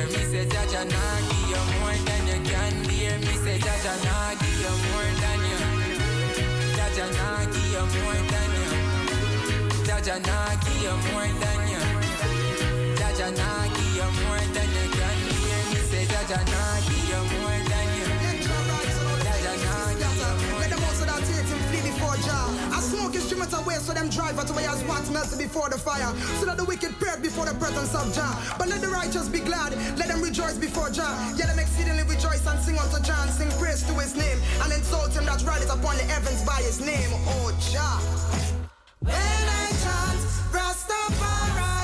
[0.08, 0.18] fear.
[0.18, 3.20] Me say Jaja nah give you more than you can bear.
[3.20, 5.60] Me say Jaja nah give you more than you.
[6.78, 8.72] Jaja nah give you more than you.
[9.88, 11.84] Jaja nah give you more than you.
[13.00, 15.62] Jaja nah give you more than you can bear.
[15.72, 17.91] Me say Jaja nah give you more than
[22.22, 22.48] Jah.
[22.72, 26.14] I smoke instruments away so them drive out away as what melted before the fire.
[26.40, 28.34] So that the wicked pray before the presence of Jah.
[28.58, 31.14] But let the righteous be glad, let them rejoice before Jah.
[31.36, 34.38] Yeah, them exceedingly rejoice and sing unto Jah and sing praise to his name.
[34.62, 37.10] And exalt him that rideth upon the heavens by his name.
[37.34, 38.00] Oh Jah.
[39.00, 40.22] When I chant
[40.54, 41.81] Rastafari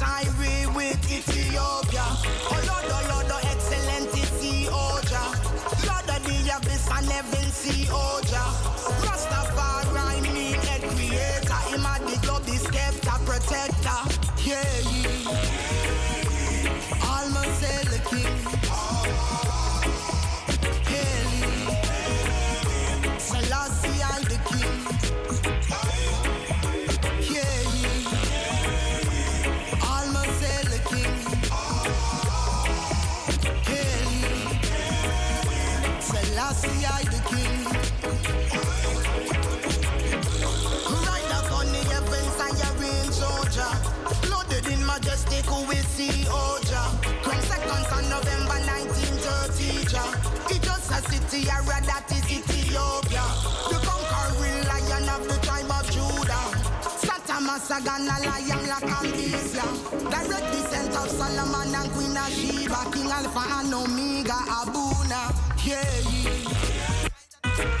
[0.00, 2.59] Philistia and Tyre with Ethiopia.
[57.70, 59.64] Satama Sagana lion Lakambisia.
[60.10, 62.90] Direct descent of Solomon and Queen of Sheba.
[62.90, 65.30] King Alpha and Omega, Abuna.
[65.64, 66.50] Yeah, yeah.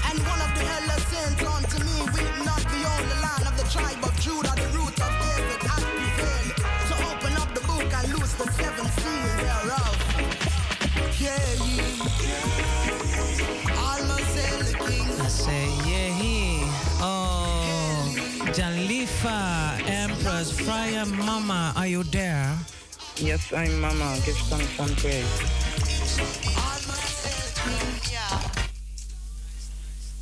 [0.06, 3.54] And one of the elders saints unto me, will not be on the land of
[3.58, 6.54] the tribe of Judah, the root of David, hath prevailed
[6.86, 9.96] So open up the book and loose the seven seals thereof.
[11.18, 12.46] Yeah, yeah.
[13.74, 15.08] Almost say the king.
[15.20, 16.62] I say, yeah, he.
[17.02, 18.14] Oh,
[18.52, 19.69] Jalifa,
[20.48, 22.56] Friar Mama, are you there?
[23.16, 24.16] Yes, I'm Mama.
[24.24, 25.28] Give thanks and praise.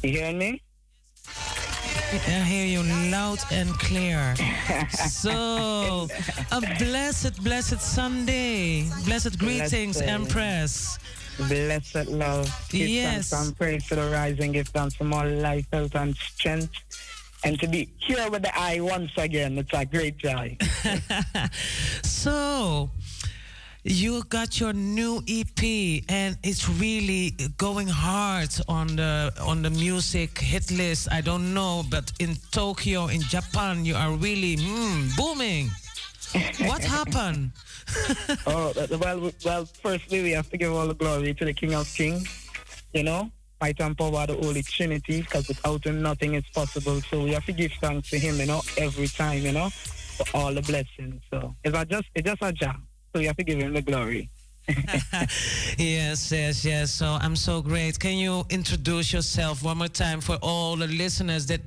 [0.02, 0.62] You hearing me?
[2.10, 2.82] I hear you
[3.12, 4.34] loud and clear.
[4.90, 6.08] so,
[6.50, 8.88] a blessed, blessed Sunday.
[9.04, 10.02] Blessed greetings, Blessed.
[10.12, 10.98] Empress.
[11.46, 12.50] Blessed love.
[12.70, 13.30] Give Yes.
[13.30, 14.52] thanks and praise to the rising.
[14.52, 16.70] Give thanks for more life, health, and strength.
[17.44, 20.56] And to be here with the eye once again, it's a great joy.
[22.02, 22.90] So,
[23.84, 30.38] you got your new EP, and it's really going hard on the on the music
[30.38, 31.08] hit list.
[31.10, 35.70] I don't know, but in Tokyo, in Japan, you are really mm, booming.
[36.68, 37.52] What happened?
[38.46, 41.88] oh, well, well, firstly, we have to give all the glory to the King of
[41.94, 42.50] Kings,
[42.92, 47.00] you know, might and power the Holy Trinity, because without him, nothing is possible.
[47.02, 50.26] So we have to give thanks to him, you know, every time, you know, for
[50.34, 51.22] all the blessings.
[51.30, 52.76] So it's not just, it's just a job.
[53.12, 54.30] So you have to give him the glory.
[55.78, 56.90] yes, yes, yes.
[56.90, 57.98] So I'm so great.
[57.98, 61.62] Can you introduce yourself one more time for all the listeners that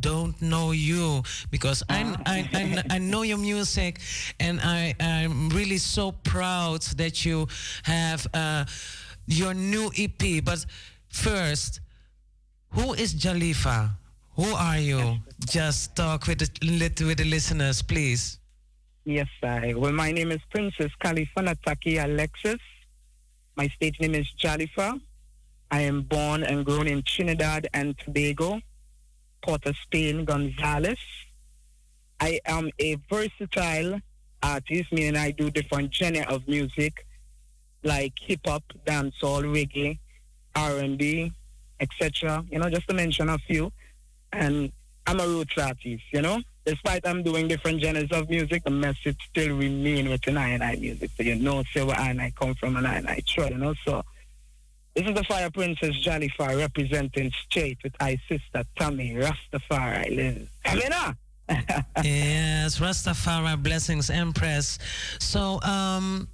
[0.00, 1.22] don't know you?
[1.50, 4.00] Because I, I, I, I know your music,
[4.40, 7.48] and I, I'm really so proud that you
[7.82, 8.64] have uh,
[9.26, 10.42] your new EP.
[10.42, 10.64] But
[11.12, 11.80] first,
[12.70, 13.90] who is Jalifa?
[14.36, 15.18] Who are you?
[15.46, 18.38] Just talk with the, with the listeners, please.
[19.04, 19.74] Yes, I.
[19.74, 22.60] Well, my name is Princess Kalifanataki Alexis.
[23.56, 25.00] My stage name is Jalifa.
[25.70, 28.60] I am born and grown in Trinidad and Tobago,
[29.42, 30.98] Port of Spain, Gonzales.
[32.20, 34.00] I am a versatile
[34.42, 37.06] artist, meaning I do different genre of music,
[37.82, 39.98] like hip hop, dancehall, reggae,
[40.54, 41.32] R and B,
[41.80, 42.44] etc.
[42.50, 43.72] You know, just to mention a few.
[44.32, 44.72] And
[45.06, 46.40] I'm a roots artist, you know.
[46.64, 50.76] Despite I'm doing different genres of music, the message still remain within I and I
[50.76, 51.10] music.
[51.16, 53.48] So you know, say where I and I come from and I and I try,
[53.48, 53.74] you know.
[53.84, 54.04] So
[54.94, 60.14] this is the Fire Princess Jalifa representing straight with I sister Tammy Rastafari.
[60.16, 60.48] Liz.
[62.04, 64.78] Yes, Rastafari blessings, Empress.
[65.18, 66.28] So, um,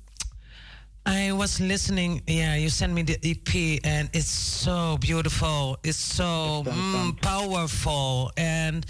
[1.09, 2.21] I was listening.
[2.27, 5.79] Yeah, you sent me the EP, and it's so beautiful.
[5.83, 8.85] It's so mm, powerful, and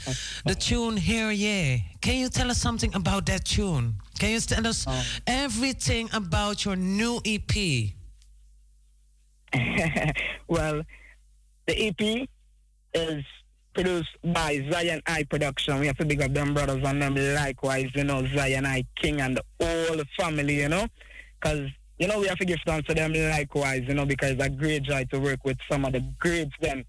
[0.45, 3.95] the tune "Here Yeah." Can you tell us something about that tune?
[4.19, 4.85] Can you tell us
[5.29, 7.55] everything about your new EP?
[10.49, 10.83] well,
[11.69, 12.29] the EP
[12.95, 13.25] is
[13.75, 15.79] produced by Zion I Production.
[15.79, 19.21] We have to big up them brothers and them likewise, you know, Zion I King
[19.21, 20.89] and the whole family, you know.
[21.41, 21.69] Because,
[21.99, 24.49] you know, we have to give thanks to them likewise, you know, because it's a
[24.51, 26.85] great joy to work with some of the greats them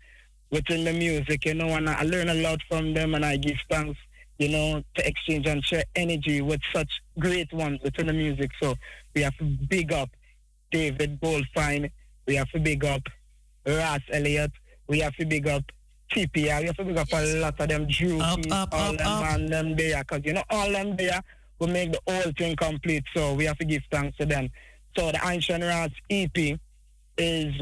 [0.52, 3.58] within the music, you know, and I learn a lot from them and I give
[3.70, 4.00] thanks,
[4.38, 8.52] you know, to exchange and share energy with such great ones within the music.
[8.62, 8.76] So
[9.16, 10.10] we have to big up
[10.72, 11.92] David Goldfine.
[12.26, 13.02] We have to big up
[13.66, 14.52] Ross Elliott.
[14.88, 15.64] We have to big up
[16.12, 16.62] TPR.
[16.62, 18.98] We have to big up a lot of them Drew, Up, Keys, up, all up,
[18.98, 19.22] them up.
[19.22, 20.00] man them there.
[20.00, 21.22] Because, you know, all them there
[21.60, 23.04] will make the whole thing complete.
[23.16, 24.50] So we have to give thanks to them.
[25.00, 26.60] So the Ancient Ras EP
[27.18, 27.54] is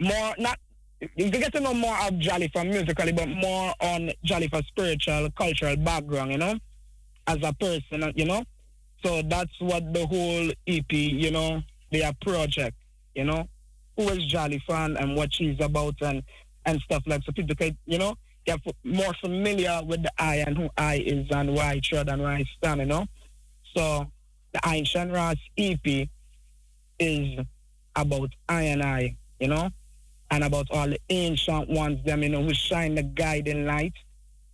[0.00, 0.58] more, not,
[1.14, 6.32] you get to know more of Jalifa musically, but more on Jalifa spiritual, cultural background,
[6.32, 6.54] you know,
[7.26, 8.42] as a person, you know.
[9.04, 11.60] So that's what the whole EP, you know,
[11.92, 12.78] their project,
[13.14, 13.46] you know,
[13.98, 16.22] who is Jalifa and what she's about and
[16.64, 18.14] and stuff like so people can, you know,
[18.46, 22.22] get more familiar with the I and who I is and why I tread and
[22.22, 23.06] where I stand, you know.
[23.76, 24.10] So
[24.54, 26.08] the Ancient Ras EP
[26.98, 27.44] is
[27.96, 29.70] about I and I, you know,
[30.30, 33.94] and about all the ancient ones, them, you know, who shine the guiding light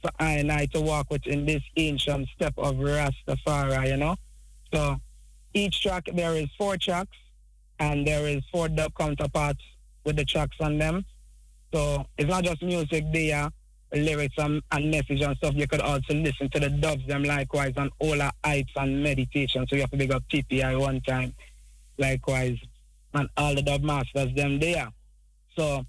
[0.02, 4.16] for I and I to walk within this ancient step of Rastafari, you know.
[4.72, 5.00] So
[5.54, 7.16] each track, there is four tracks,
[7.78, 9.62] and there is four dub counterparts
[10.04, 11.04] with the tracks on them.
[11.72, 13.50] So it's not just music there,
[13.92, 15.54] lyrics and, and message and stuff.
[15.54, 19.66] You could also listen to the dubs them likewise and all our hypes and meditation.
[19.68, 21.34] So you have to big up TPI one time,
[21.98, 22.58] likewise,
[23.14, 24.88] and all the dub masters them there.
[25.56, 25.86] So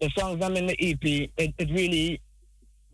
[0.00, 2.20] the songs I'm in the EP, it, it really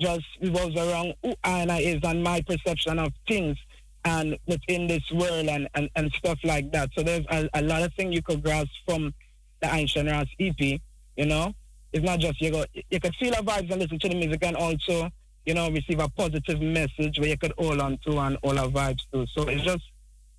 [0.00, 3.56] just revolves around who I is and my perception of things
[4.04, 6.90] and within this world and, and, and stuff like that.
[6.96, 9.12] So there's a, a lot of things you could grasp from
[9.60, 10.80] the Ancient Ras EP,
[11.16, 11.54] you know.
[11.92, 14.42] It's not just you go you could feel the vibes and listen to the music
[14.44, 15.10] and also,
[15.44, 18.68] you know, receive a positive message where you could hold on to and all our
[18.68, 19.26] vibes too.
[19.34, 19.82] So it's just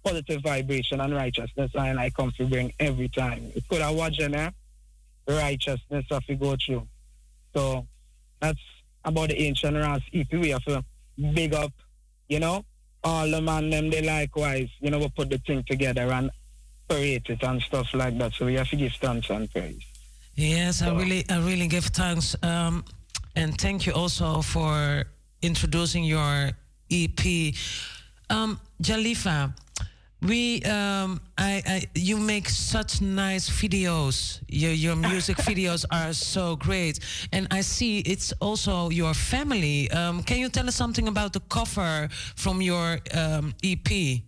[0.04, 3.52] positive vibration and righteousness and I come to bring every time.
[3.56, 4.52] It could have watched there,
[5.28, 6.88] righteousness if we go through.
[7.54, 7.86] So
[8.40, 8.60] that's
[9.04, 10.32] about the ancient Ras EP.
[10.32, 10.84] We have to
[11.34, 11.72] big up,
[12.28, 12.66] you know,
[13.04, 16.30] all the man them they likewise, you know, we put the thing together and
[16.90, 18.34] create it and stuff like that.
[18.34, 19.84] So we have to give thanks and praise.
[20.36, 22.86] Yes, I really, I really give thanks, um,
[23.36, 25.04] and thank you also for
[25.42, 26.52] introducing your
[26.90, 27.54] EP,
[28.30, 29.54] um, Jalifa.
[30.24, 34.40] We, um, I, I, you make such nice videos.
[34.48, 37.00] Your, your music videos are so great,
[37.32, 39.90] and I see it's also your family.
[39.90, 44.22] Um, can you tell us something about the cover from your um, EP?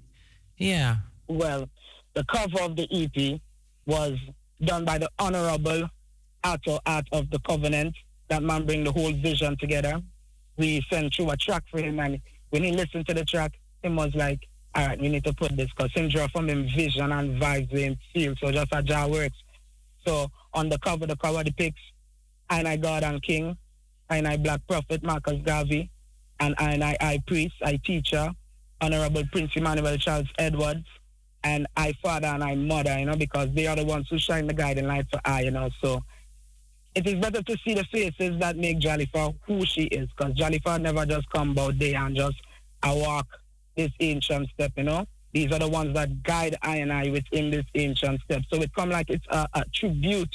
[0.57, 0.95] Yeah.
[1.27, 1.69] Well,
[2.15, 3.39] the cover of the EP
[3.85, 4.17] was
[4.63, 5.87] done by the Honorable
[6.43, 7.95] Atto Art of the Covenant.
[8.29, 10.01] That man bring the whole vision together.
[10.57, 13.53] We sent through a track for him, and when he listened to the track,
[13.83, 14.39] him was like,
[14.75, 17.71] all right, we need to put this because him draw from him vision and vibes
[17.71, 18.33] him feel.
[18.37, 19.37] So just a jar works.
[20.05, 21.81] So on the cover, the cover depicts
[22.49, 23.57] I and I God and King,
[24.09, 25.89] I and I Black Prophet Marcus Garvey,
[26.39, 28.31] and I and I I Priest, I Teacher,
[28.81, 30.85] Honorable Prince Emmanuel Charles Edwards,
[31.43, 34.47] and I Father and I Mother, you know, because they are the ones who shine
[34.47, 35.69] the guiding light for I, you know.
[35.81, 36.03] So
[36.95, 40.81] it is better to see the faces that make Jalifa who she is, because Jalifa
[40.81, 42.35] never just come about day and just
[42.81, 43.27] I walk
[43.75, 45.05] this ancient step, you know.
[45.33, 48.43] These are the ones that guide I and I within this ancient step.
[48.51, 50.33] So it come like it's a, a tribute,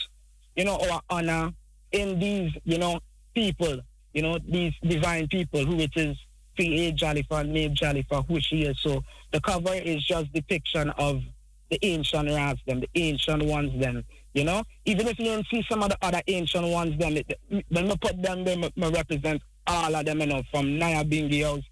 [0.57, 1.53] you know, or honor
[1.93, 3.01] in these, you know,
[3.35, 3.79] people,
[4.13, 6.17] you know, these divine people who it is
[6.57, 8.77] create Jalifa, made Jalifa who she is.
[8.81, 11.23] So the cover is just depiction of
[11.71, 14.03] the ancient Ras, them, the ancient ones, them.
[14.35, 17.39] You know, even if you don't see some of the other ancient ones, them, it-
[17.69, 21.63] when I put them me represent all of them, you know, from Nyabinghi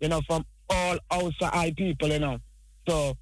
[0.00, 2.38] you know, from all outside people, you know.
[2.88, 3.16] So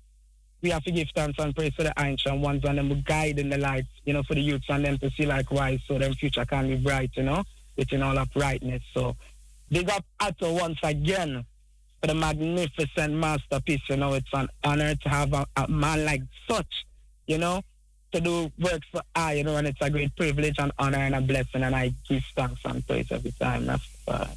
[0.63, 3.59] we have to give thanks and praise to the ancient ones and them in the
[3.59, 6.69] lights, you know, for the youths and them to see likewise so their future can
[6.69, 7.45] be bright, you know,
[7.77, 8.83] within all uprightness.
[8.95, 9.17] So
[9.71, 11.45] big up Atto once again
[12.01, 16.23] for the magnificent masterpiece, you know, it's an honor to have a, a man like
[16.49, 16.87] such,
[17.27, 17.63] you know,
[18.13, 21.15] to do work for I, you know, and it's a great privilege and honor and
[21.15, 23.67] a blessing and I give thanks and praise every time.
[23.67, 24.29] That's uh,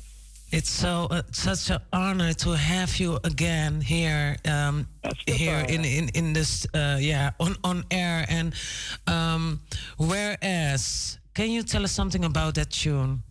[0.49, 4.87] It's so uh, such an honor to have you again here, um,
[5.25, 8.25] here in, in in this uh, yeah on on air.
[8.29, 8.53] And
[9.07, 9.59] um,
[9.97, 13.23] whereas, can you tell us something about that tune?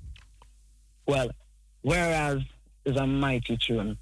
[1.07, 1.31] Well,
[1.81, 2.43] whereas
[2.85, 3.97] is a mighty tune.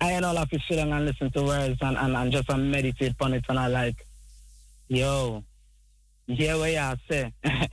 [0.00, 3.14] I and all of you sit and listen to words and, and, and just meditate
[3.20, 4.06] on it and I like,
[4.88, 5.42] yo,
[6.26, 7.32] hear what you say.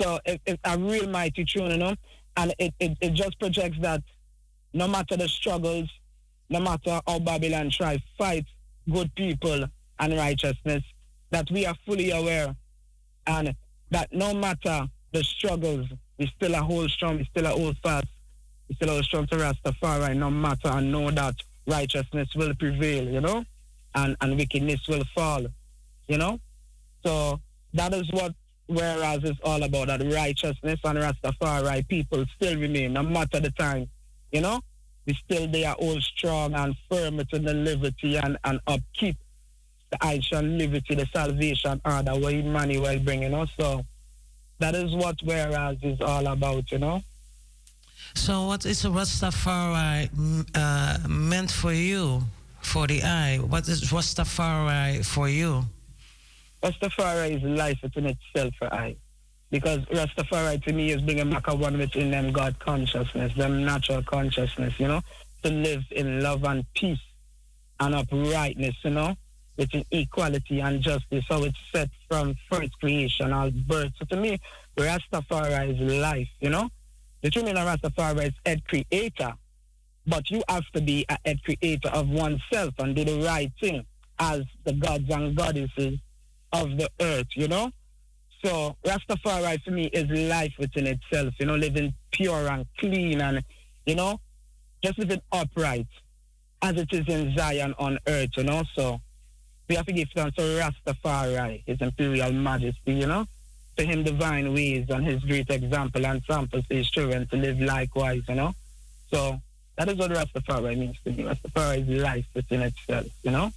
[0.00, 1.94] so it, it's a real mighty tune, you know,
[2.36, 4.02] and it, it, it just projects that
[4.74, 5.88] no matter the struggles,
[6.50, 8.44] no matter how Babylon try fight
[8.92, 9.64] good people
[10.00, 10.82] and righteousness,
[11.30, 12.54] that we are fully aware
[13.26, 13.54] and
[13.90, 15.86] that no matter the struggles,
[16.18, 18.06] we still a hold strong, we still a hold fast,
[18.68, 21.36] we still hold strong to Rastafari, no matter and know that
[21.66, 23.44] righteousness will prevail, you know,
[23.94, 25.46] and, and wickedness will fall,
[26.08, 26.40] you know.
[27.06, 27.40] So
[27.74, 28.34] that is what
[28.66, 33.88] whereas is all about that righteousness and Rastafari people still remain, no matter the time,
[34.34, 34.60] you know.
[35.06, 39.16] We still they are all strong and firm to the liberty and, and upkeep
[39.90, 43.46] the actual liberty, the salvation order what Emmanuel bring, you know.
[43.58, 43.84] So
[44.58, 47.02] that is what whereas is all about, you know.
[48.14, 52.22] So, what is Rastafari mm, uh, meant for you,
[52.60, 53.38] for the eye?
[53.38, 55.64] What is Rastafari for you?
[56.62, 58.96] Rastafari is life within itself for I.
[59.54, 64.02] Because Rastafari to me is bringing back a one within them God consciousness, them natural
[64.02, 65.00] consciousness, you know,
[65.44, 66.98] to live in love and peace
[67.78, 69.14] and uprightness, you know,
[69.56, 71.24] within equality and justice.
[71.28, 73.92] So it's set from first creation, all birth.
[73.96, 74.40] So to me,
[74.76, 76.68] Rastafari is life, you know.
[77.22, 79.34] The true meaning of Rastafari is head creator.
[80.04, 83.86] But you have to be a head creator of oneself and do the right thing
[84.18, 86.00] as the gods and goddesses
[86.52, 87.70] of the earth, you know?
[88.44, 93.42] So Rastafari for me is life within itself, you know, living pure and clean and,
[93.86, 94.20] you know,
[94.82, 95.86] just living upright
[96.60, 98.62] as it is in Zion on earth, you know?
[98.74, 99.00] So
[99.66, 103.26] we have to give thanks to Rastafari, His Imperial Majesty, you know?
[103.78, 107.58] To him divine ways and his great example and sample to his children to live
[107.60, 108.54] likewise, you know?
[109.10, 109.40] So
[109.76, 111.24] that is what Rastafari means to me.
[111.24, 113.52] Rastafari is life within itself, you know?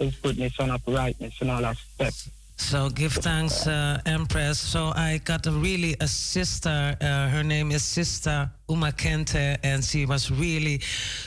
[0.00, 2.28] His goodness and uprightness in all aspects.
[2.58, 4.58] So give thanks, uh, Empress.
[4.58, 6.96] So I got a really a sister.
[7.00, 10.80] Uh, her name is Sister Uma Kente, and she was really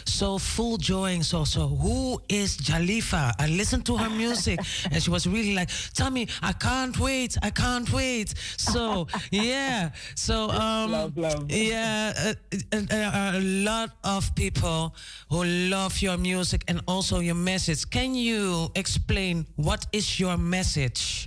[0.06, 1.19] so full joy.
[1.22, 3.31] So so who is Jalifa?
[3.39, 4.60] I listened to her music,
[4.91, 9.91] and she was really like, "Tell me, I can't wait, I can't wait." So yeah,
[10.15, 11.45] so um, Love, love.
[11.51, 12.34] yeah, uh,
[12.72, 14.95] there are a lot of people
[15.30, 17.88] who love your music and also your message.
[17.89, 21.19] Can you explain what is your message?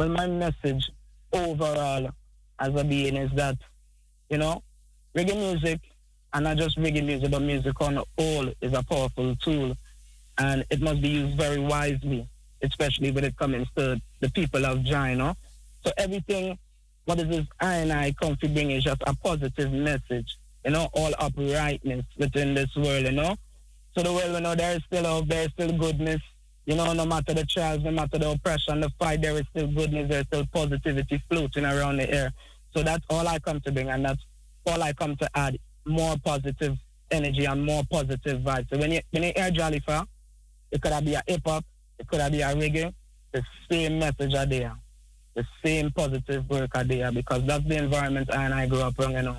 [0.00, 0.90] Well, my message
[1.30, 2.08] overall
[2.58, 3.58] as a being is that,
[4.30, 4.62] you know,
[5.14, 5.78] reggae music,
[6.32, 9.76] and not just reggae music, but music on whole is a powerful tool.
[10.38, 12.26] And it must be used very wisely,
[12.62, 15.34] especially when it comes to the people of know.
[15.84, 16.58] So everything,
[17.04, 20.38] what is it is I and I come to bring is just a positive message,
[20.64, 23.36] you know, all uprightness within this world, you know.
[23.94, 26.22] So the world, you know, there is still hope, there is still goodness,
[26.70, 29.66] you know, no matter the trials, no matter the oppression, the fight, there is still
[29.66, 32.32] goodness, there is still positivity floating around the air.
[32.72, 34.22] So that's all I come to bring, and that's
[34.64, 36.78] all I come to add more positive
[37.10, 38.68] energy and more positive vibes.
[38.70, 40.06] So when you when you hear Jalifa,
[40.70, 41.64] it could be a hip hop,
[41.98, 42.94] it could have be a reggae,
[43.32, 44.76] the same message are there,
[45.34, 48.96] the same positive work are there because that's the environment I and I grew up
[49.00, 49.38] in, you know,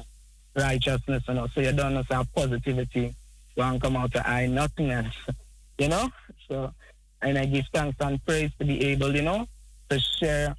[0.54, 1.48] righteousness, you know.
[1.56, 3.16] So you don't know say positivity,
[3.56, 5.16] won't come out to I nothingness,
[5.78, 6.10] you know.
[6.50, 6.74] So
[7.22, 9.48] and I give thanks and praise to be able, you know,
[9.90, 10.56] to share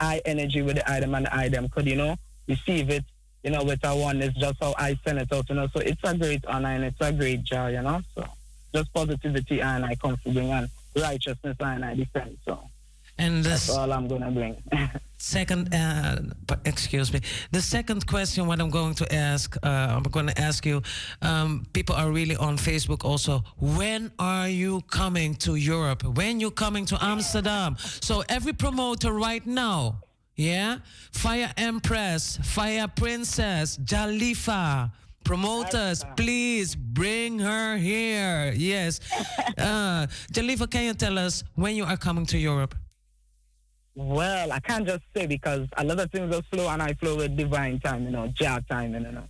[0.00, 2.16] high energy with the item and the item could, you know,
[2.46, 3.04] receive it,
[3.42, 4.22] you know, with a one.
[4.22, 5.68] It's just how I send it out, you know.
[5.68, 8.00] So it's a great honor and it's a great joy, you know.
[8.14, 8.24] So
[8.74, 12.38] just positivity and I bring and righteousness and I defend.
[12.44, 12.62] So
[13.18, 14.62] And that's this all I'm gonna bring.
[15.18, 16.20] second, uh,
[16.64, 17.20] excuse me,
[17.50, 20.82] the second question, what I'm going to ask, uh, I'm going to ask you.
[21.22, 23.42] Um, people are really on Facebook also.
[23.58, 26.04] When are you coming to Europe?
[26.04, 27.76] When you coming to Amsterdam?
[27.78, 30.02] So every promoter right now,
[30.36, 30.78] yeah,
[31.12, 34.92] Fire Empress, Fire Princess, Jalifa.
[35.24, 38.52] Promoters, please bring her here.
[38.56, 39.00] Yes.
[39.58, 42.76] Uh, Jalifa, can you tell us when you are coming to Europe?
[43.98, 47.16] Well, I can't just say because a lot of things just flow and I flow
[47.16, 49.24] with divine time, you know, Jah time, you know.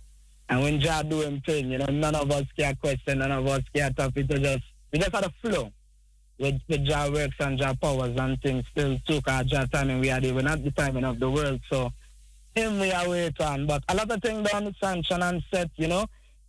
[0.47, 3.47] And when Jah do him thing, you know, none of us can question, none of
[3.47, 4.29] us can top it.
[4.29, 4.63] Just
[4.93, 5.71] we just had a flow
[6.37, 10.01] with with Jah works and Jah powers and things still took our Jah time and
[10.01, 11.61] we are even We're the timing of the world.
[11.71, 11.91] So
[12.53, 13.65] him we are waiting on.
[13.65, 16.05] But a lot of things done sanction and set, you know.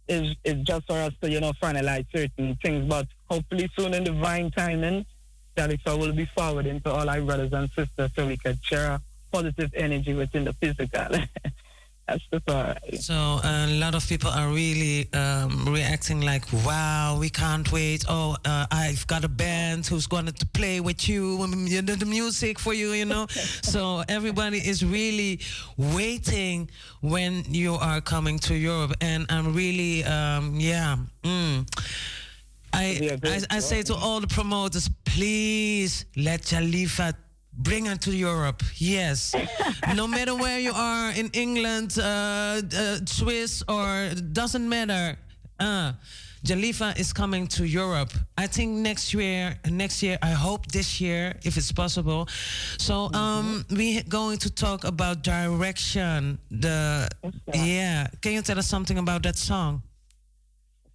[0.08, 2.86] is is just for us to, you know, finalize certain things.
[2.86, 5.06] But hopefully soon in divine timing,
[5.60, 8.98] Jalifa will be forwarding to all our brothers and sisters so we can share
[9.30, 11.08] positive energy within the physical.
[12.08, 12.78] That's the part.
[12.98, 13.14] So
[13.44, 18.04] a lot of people are really um, reacting like, "Wow, we can't wait!
[18.08, 22.74] Oh, uh, I've got a band who's going to play with you, the music for
[22.74, 23.26] you, you know."
[23.62, 25.38] so everybody is really
[25.76, 26.68] waiting
[27.00, 30.96] when you are coming to Europe, and I'm really, um, yeah.
[31.22, 31.68] Mm.
[32.72, 37.14] I, I I say to all the promoters, please let Jalifa
[37.52, 38.62] bring her to Europe.
[38.76, 39.34] Yes,
[39.94, 45.16] no matter where you are in England, uh, uh, Swiss, or doesn't matter.
[45.58, 45.92] Uh,
[46.44, 48.12] Jalifa is coming to Europe.
[48.38, 49.58] I think next year.
[49.68, 52.28] Next year, I hope this year, if it's possible.
[52.78, 56.38] So um, we're going to talk about direction.
[56.50, 57.10] The
[57.52, 58.06] yeah.
[58.22, 59.82] Can you tell us something about that song?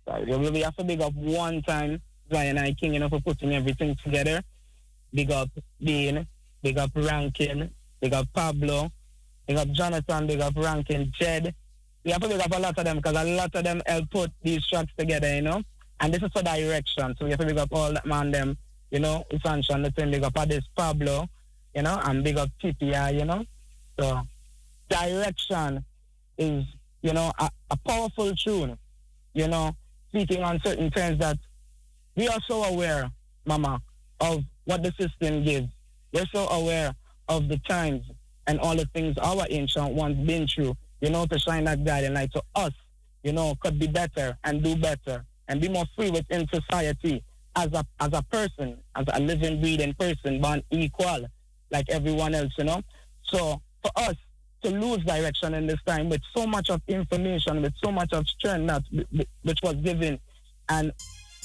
[0.07, 2.02] We have to big up one time
[2.32, 4.41] Zion I King, you know, for putting everything together.
[5.14, 5.49] Big up
[5.82, 6.27] Dean,
[6.61, 7.72] big up Rankin,
[8.02, 8.91] big up Pablo,
[9.48, 11.53] big up Jonathan, big up Rankin, Jed.
[12.03, 14.10] We have to big up a lot of them because a lot of them help
[14.11, 15.61] put these tracks together, you know.
[15.99, 17.15] And this is for direction.
[17.18, 18.57] So we have to big up all that man them,
[18.91, 21.27] you know, Sancho the thing, big up this Pablo,
[21.73, 23.44] you know, and big up TPI, you know.
[23.99, 24.22] So
[24.90, 25.84] direction
[26.38, 26.65] is,
[27.02, 28.77] you know, a, a powerful tune,
[29.34, 29.76] you know,
[30.16, 31.38] speaking on certain terms that
[32.16, 33.12] we are so aware,
[33.46, 33.82] Mama,
[34.22, 35.68] of what the system gives.
[36.14, 36.96] We're so aware
[37.28, 38.04] of the times
[38.48, 42.14] and all the things our ancient ones been through, you know, to shine that guiding
[42.14, 42.72] light to us,
[43.24, 47.22] you know, could be better and do better and be more free within society
[47.58, 51.26] as a as a person, as a living, breathing person, born equal
[51.72, 52.82] like everyone else, you know.
[53.24, 54.16] So for us
[54.66, 58.28] to lose direction in this time with so much of information, with so much of
[58.28, 58.84] strength that
[59.44, 60.20] which was given
[60.70, 60.92] and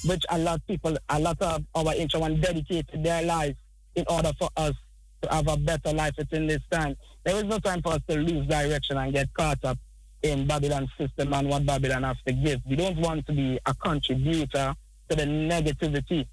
[0.07, 3.57] which a lot of people, a lot of our ones dedicated their lives
[3.95, 4.73] in order for us
[5.21, 6.97] to have a better life within this time.
[7.25, 9.79] There is no time for us to lose direction and get caught up
[10.23, 12.61] in Babylon system and what Babylon has to give.
[12.69, 14.75] We don't want to be a contributor
[15.11, 16.27] to the negativity.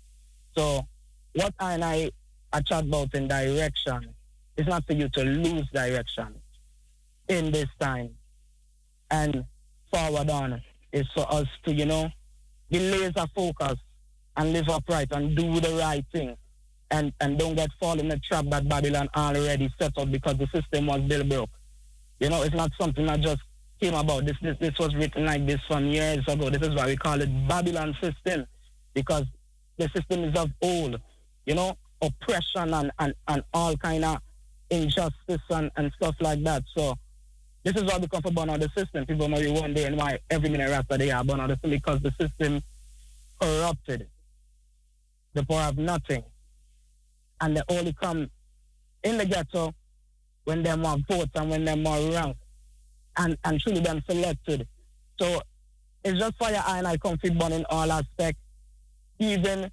[0.58, 0.88] So
[1.34, 2.12] what I and I
[2.54, 4.14] are chat about in direction
[4.56, 6.36] is not for you to lose direction
[7.28, 8.12] in this time.
[9.10, 9.46] And
[9.92, 12.10] forward on is for us to, you know,
[12.70, 13.82] be laser focused
[14.36, 16.36] and live upright and do the right thing.
[16.90, 20.48] And and don't get fall in the trap that Babylon already set up because the
[20.54, 21.50] system was built broke.
[22.20, 23.42] You know, it's not something that just
[23.82, 24.26] came about.
[24.26, 26.50] This this this was written like this from years ago.
[26.50, 28.46] This is why we call it Babylon system.
[28.94, 29.26] Because
[29.78, 31.00] the system is of old.
[31.46, 34.18] You know, oppression and, and, and all kind of
[34.70, 36.64] injustice and, and stuff like that.
[36.76, 36.96] So
[37.68, 39.06] this is why we come for burn out the system.
[39.06, 42.02] People know you and why every minute after they are burn out the system because
[42.02, 42.62] the system
[43.42, 44.08] corrupted.
[45.34, 46.24] The poor have nothing.
[47.42, 48.30] And they only come
[49.04, 49.74] in the ghetto
[50.46, 52.38] when they more votes and when they're more rank
[53.18, 54.66] and, and truly them selected.
[55.20, 55.42] So
[56.06, 58.40] it's just fire and I come fit burn in all aspects.
[59.20, 59.70] Even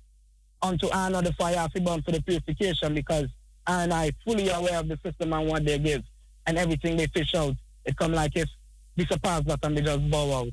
[0.61, 3.27] unto honor the fire fit burn for the purification because
[3.69, 6.03] I and I fully aware of the system and what they give
[6.45, 7.55] and everything they fish out.
[7.85, 8.49] It come like if
[8.97, 10.53] this a pass that and they just bow out.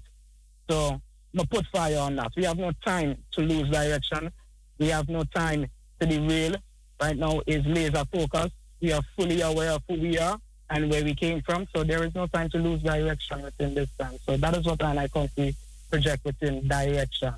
[0.70, 1.02] So
[1.38, 2.32] I put fire on that.
[2.36, 4.32] We have no time to lose direction.
[4.80, 5.68] We have no time
[6.00, 6.56] to derail.
[7.02, 8.52] Right now is laser focus.
[8.82, 10.38] We are fully aware of who we are
[10.70, 11.68] and where we came from.
[11.76, 14.18] So there is no time to lose direction within this time.
[14.26, 15.54] So that is what I to
[15.90, 17.34] project within direction.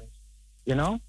[0.65, 0.99] You know?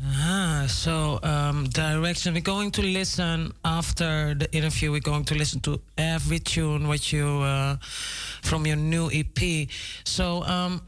[0.00, 2.32] Ah, so um, direction.
[2.34, 4.90] We're going to listen after the interview.
[4.90, 7.76] We're going to listen to every tune what you uh,
[8.42, 9.68] from your new EP.
[10.04, 10.80] So, um,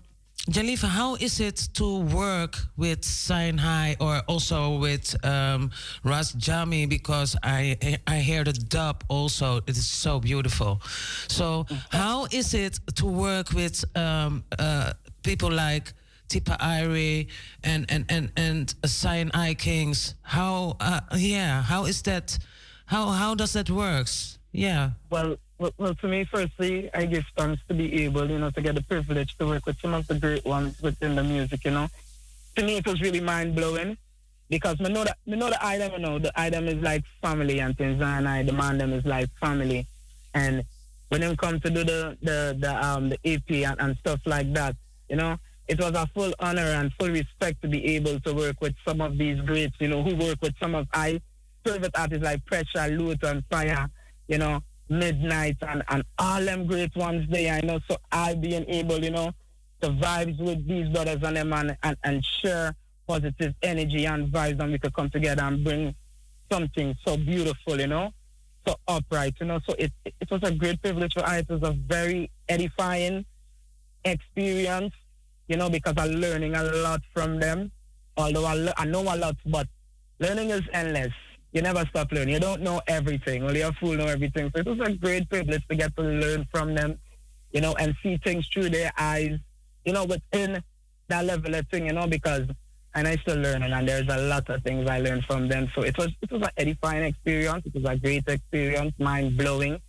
[0.51, 5.71] Jalifa, how is it to work with Zion High or also with um,
[6.03, 6.87] Ras Jami?
[6.87, 7.77] Because I
[8.07, 9.59] I hear the dub also.
[9.67, 10.81] It is so beautiful.
[11.29, 15.93] So, how is it to work with um, uh, people like?
[16.29, 17.27] Tippy I
[17.63, 20.15] and and and and Zion I Kings.
[20.23, 21.63] How uh, yeah?
[21.63, 22.39] How is that?
[22.87, 24.39] How how does that works?
[24.53, 24.91] Yeah.
[25.11, 28.61] Well, well, well, to me, firstly, I give thanks to be able, you know, to
[28.61, 31.65] get the privilege to work with some of the great ones within the music.
[31.65, 31.89] You know,
[32.57, 33.97] to me, it was really mind blowing
[34.49, 35.93] because I know that I know the item.
[35.93, 39.31] You know, the item is like family and things, and I demand them is like
[39.41, 39.87] family.
[40.35, 40.65] And
[41.09, 44.53] when them come to do the the the um the EP and, and stuff like
[44.55, 44.77] that,
[45.09, 48.61] you know, it was a full honor and full respect to be able to work
[48.61, 51.21] with some of these greats, you know, who work with some of I
[51.65, 53.89] favorite artists like Pressure, Lutan Fyah,
[54.29, 54.61] you know,
[54.91, 57.81] Midnight and, and all them great ones there, you know.
[57.89, 59.33] So I being able, you know,
[59.81, 62.75] to vibes with these brothers and them and, and, and share
[63.07, 65.95] positive energy and vibes and we could come together and bring
[66.51, 68.13] something so beautiful, you know,
[68.67, 69.61] so upright, you know.
[69.67, 71.39] So it, it was a great privilege for I.
[71.39, 73.25] It was a very edifying
[74.05, 74.93] experience,
[75.49, 77.71] you know, because I'm learning a lot from them.
[78.17, 79.67] Although I, I know a lot, but
[80.19, 81.13] learning is endless.
[81.53, 82.35] You never stop learning.
[82.35, 83.45] You don't know everything.
[83.45, 84.51] Only a fool know everything.
[84.55, 86.99] So it was a great privilege to get to learn from them,
[87.53, 89.39] you know, and see things through their eyes,
[89.85, 90.63] you know, within
[91.09, 92.47] that level of thing, you know, because
[92.97, 95.69] and I still learning and there's a lot of things I learned from them.
[95.75, 97.67] So it was it was an edifying experience.
[97.67, 99.81] It was a great experience, mind blowing,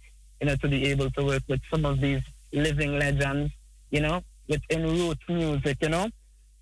[0.41, 2.22] you know, to be able to work with some of these
[2.52, 3.52] living legends,
[3.91, 6.08] you know, within roots music, you know.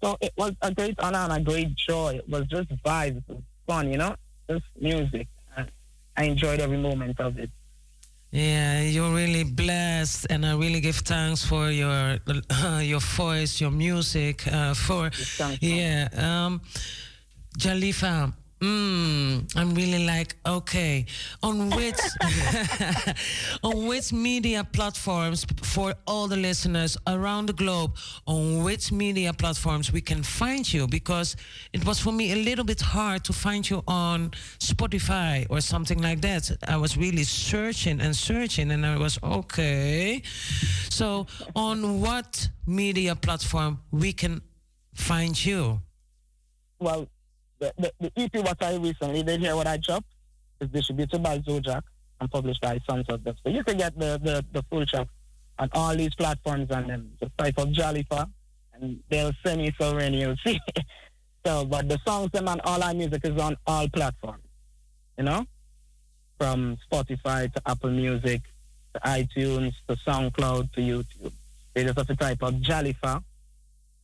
[0.02, 2.16] So it was a great honor and a great joy.
[2.16, 4.16] It was just vibes, it was fun, you know,
[4.50, 5.28] just music.
[5.56, 5.72] And
[6.18, 7.50] I enjoyed every moment of it.
[8.32, 12.18] Yeah, you're really blessed, and I really give thanks for your
[12.50, 14.48] uh, your voice, your music.
[14.48, 15.12] Uh, for
[15.62, 16.62] yeah, um,
[17.60, 18.34] Jalifa.
[18.64, 21.06] Mm, I'm really like okay.
[21.42, 22.00] On which
[23.64, 27.98] on which media platforms for all the listeners around the globe?
[28.26, 30.88] On which media platforms we can find you?
[30.88, 31.36] Because
[31.74, 36.02] it was for me a little bit hard to find you on Spotify or something
[36.02, 36.50] like that.
[36.66, 40.22] I was really searching and searching, and I was okay.
[40.90, 44.42] So, on what media platform we can
[44.94, 45.82] find you?
[46.80, 47.10] Well,
[47.64, 50.08] the, the, the EP what I recently did here, what I dropped,
[50.60, 51.82] is distributed by Zojak
[52.20, 53.36] and published by Sons of Death.
[53.44, 55.08] So you can get the, the, the full track
[55.60, 58.30] on all these platforms and then just type of Jalifa
[58.74, 60.60] and they'll send you so when you'll see.
[61.46, 64.44] so, but the songs them and all our music is on all platforms,
[65.18, 65.46] you know?
[66.38, 68.42] From Spotify to Apple Music
[68.94, 71.32] to iTunes to SoundCloud to YouTube.
[71.74, 73.24] They just have to type of Jalifa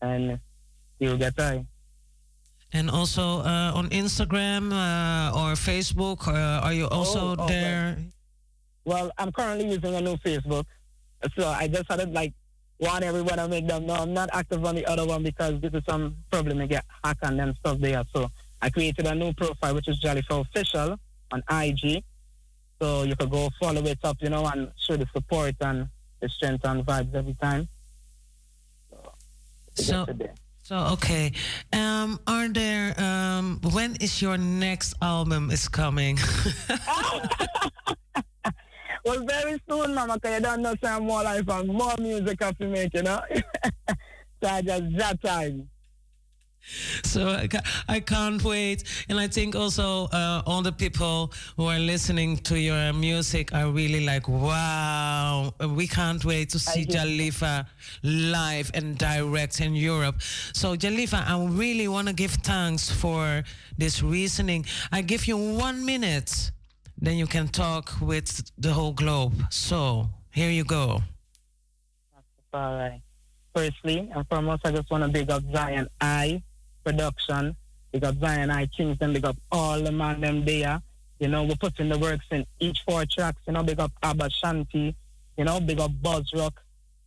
[0.01, 0.39] and
[0.99, 1.63] you'll get there.
[2.71, 7.97] And also uh, on Instagram uh, or Facebook, uh, are you also Oh, oh, there?
[8.85, 10.65] Well, I'm currently using a new Facebook.
[11.37, 12.33] So I just had to like
[12.79, 15.73] want everyone to make them know I'm not active on the other one because this
[15.73, 18.03] is some problem to get hacked and then stuff there.
[18.15, 18.29] So
[18.61, 20.97] I created a new profile which is Jalifa Official
[21.31, 22.03] on IG.
[22.81, 25.89] So you could go follow it up, you know, and show the support and
[26.21, 27.67] the strength and vibes every time.
[28.89, 29.11] So,
[29.83, 30.05] so
[30.71, 31.31] okay.
[31.73, 32.93] Um, are there?
[32.99, 36.17] Um, when is your next album is coming?
[39.05, 42.57] Well, very soon, mama, because you don't know some more life and more music have
[42.57, 43.21] to make, you know?
[44.43, 45.69] so I just that time.
[47.03, 51.65] so I, ca- I can't wait, and I think also uh, all the people who
[51.65, 57.65] are listening to your music are really like, wow, we can't wait to see Jalifa
[58.03, 60.21] live and direct in Europe.
[60.53, 63.43] So Jalifa, I really want to give thanks for
[63.77, 64.65] this reasoning.
[64.91, 66.51] I give you one minute,
[66.97, 69.33] then you can talk with the whole globe.
[69.49, 71.01] So here you go.
[72.53, 73.01] All right.
[73.55, 76.43] Firstly and foremost, I just want to big up Zion I
[76.89, 77.55] production.
[77.91, 79.13] Big up Zion I Kingston.
[79.13, 80.81] Big up all the man them there.
[81.19, 83.41] You know, we're putting the works in each four tracks.
[83.47, 84.95] You know, big up Abba Shanti.
[85.37, 86.61] You know, big up Buzz Rock.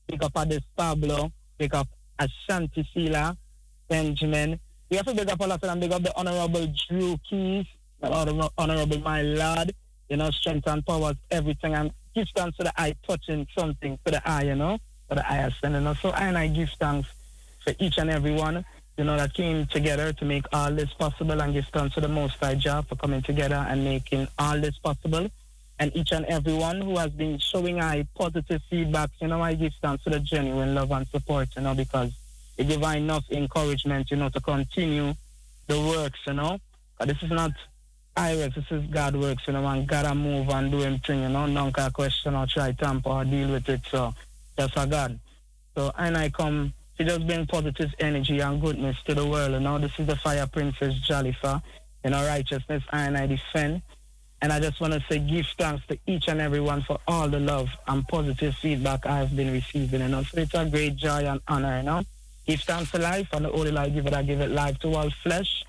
[0.07, 1.33] Big up Adis Pablo.
[1.59, 1.89] Big up
[2.19, 3.37] Ashanti Sila.
[3.89, 4.59] Benjamin.
[4.89, 5.81] We have to big up all of them.
[5.81, 7.67] Big up the Honorable Drew Keys.
[8.01, 9.75] The Honorable My Lord.
[10.09, 11.75] You know, strength and powers, everything.
[11.75, 14.79] And give thanks to the eye touching something to the eye, you know,
[15.09, 15.95] to the eye sent, you.
[16.03, 17.09] So I and I give thanks
[17.65, 18.65] for each and every one,
[18.97, 22.09] you know, that came together to make all this possible and give thanks to the
[22.09, 25.31] Most High Jah for coming together and making all this possible.
[25.79, 29.55] And each and every one who has been showing I positive feedback, you know, I
[29.55, 32.13] give thanks to the genuine love and support, you know, because
[32.59, 35.15] it gives enough encouragement, you know, to continue
[35.67, 36.61] the works, you know.
[36.99, 37.53] 'Cause this is not
[38.15, 41.23] I works, this is God works, you know, and gotta move and do him thing,
[41.23, 44.15] you know, can question or try tamper or deal with it, so
[44.55, 45.19] that's for God.
[45.75, 49.61] So and I come to just bring positive energy and goodness to the world, you
[49.61, 49.79] know.
[49.79, 51.63] This is the fire princess Jalifa,
[52.05, 53.83] you know, righteousness I and I defend.
[54.41, 57.39] And I just want to say give thanks to each and everyone for all the
[57.39, 60.25] love and positive feedback I've been receiving, you know.
[60.25, 62.03] So it's a great joy and honor, you know.
[62.45, 64.95] Give thanks for life and the only life give it, I give it life to
[64.95, 65.65] all flesh.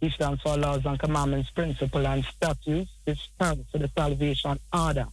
[0.00, 2.90] Give thanks for laws and commandments, principle and statutes.
[3.06, 5.06] Give thanks for the salvation order.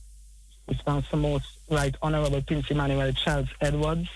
[0.69, 4.07] Give thanks for most right honorable Prince Emmanuel Charles Edwards.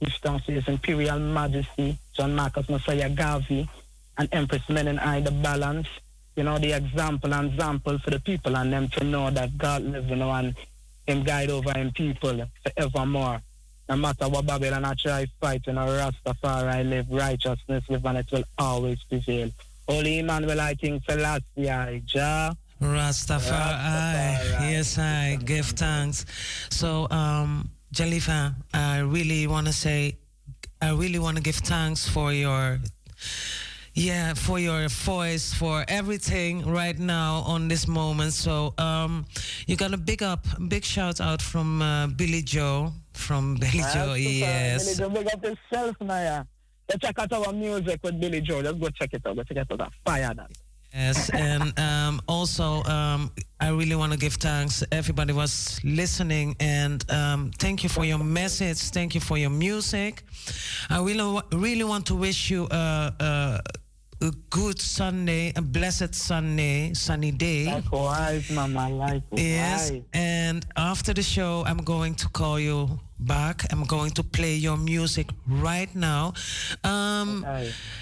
[0.00, 3.68] Thanks to His Imperial Majesty John Marcus Mosiah Garvey
[4.16, 5.88] and Empress Menenai the balance.
[6.36, 9.82] You know, the example and example for the people and them to know that God
[9.82, 10.54] lives, you know, and
[11.06, 13.40] him guide over him people forevermore.
[13.88, 18.30] No matter what Babylon I try fight, you know, Rastafari live, righteousness live, and it
[18.30, 19.50] will always prevail.
[19.88, 22.54] Holy Emmanuel, I think I, Jah.
[22.80, 24.70] Rastafari.
[24.70, 26.26] Yes, I give thanks.
[26.70, 30.18] So, um, Jalifa, I really want to say,
[30.80, 32.78] I really want to give thanks for your,
[33.94, 38.34] yeah, for your voice, for everything right now on this moment.
[38.34, 39.26] So, um,
[39.66, 44.14] you got a big up, big shout out from uh, Billy Joe, from Billy Joe.
[44.14, 44.84] yes.
[44.84, 46.42] Billy Joe, big up yourself now, yeah.
[46.88, 48.60] Let's check out our music with Billy Joe.
[48.60, 49.36] Let's go check it out.
[49.36, 49.92] Go check it out.
[50.06, 50.50] Fire that.
[50.94, 54.82] Yes, and um, also um, I really want to give thanks.
[54.90, 58.78] Everybody was listening, and um, thank you for your message.
[58.90, 60.22] Thank you for your music.
[60.88, 63.60] I really, really want to wish you a, a,
[64.22, 67.66] a good Sunday, a blessed Sunday, sunny day.
[67.66, 68.88] Likewise, mama.
[68.88, 69.42] Likewise.
[69.42, 73.64] Yes, and after the show, I'm going to call you back.
[73.72, 76.32] I'm going to play your music right now.
[76.84, 77.44] Um,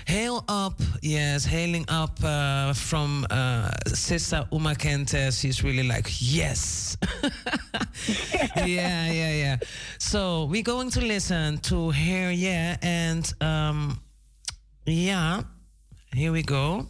[0.07, 5.33] Hail up, yes, hailing up uh, from uh, Sister Uma Kente.
[5.39, 6.97] She's really like, yes.
[8.57, 9.57] yeah, yeah, yeah.
[9.99, 14.01] So we're going to listen to her, yeah, and um,
[14.85, 15.43] yeah,
[16.15, 16.87] here we go.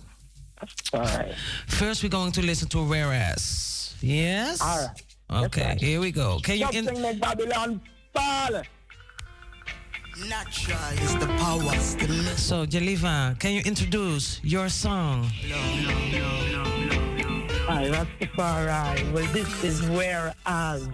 [0.93, 1.35] All right.
[1.67, 3.95] First, we're going to listen to Whereas.
[4.01, 4.61] Yes?
[4.61, 5.45] All right.
[5.47, 6.39] Okay, here we go.
[6.43, 7.81] Can you in- Babylon
[8.17, 8.63] fall.
[10.29, 11.77] Natural is the power.
[12.37, 15.29] So, Jalifa, can you introduce your song?
[17.69, 19.13] Hi, Rastafari.
[19.13, 20.89] Well, this is where as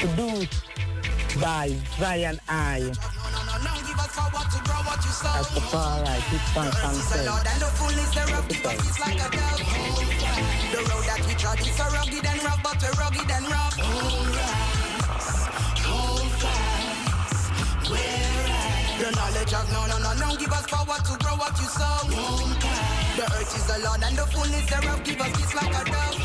[0.00, 0.64] produced
[1.40, 2.90] by Zion I.
[5.20, 6.72] Rastafari, keep on
[7.26, 9.60] Lord, the fullness thereof give us it's like a dove.
[10.72, 14.57] The road that we trod is so rugged and rough, but we're rugged and rough.
[19.08, 22.04] The knowledge of no, no, no, no, give us power to grow what you sow.
[23.16, 26.18] The earth is the Lord and the fullness thereof give us peace like a dove.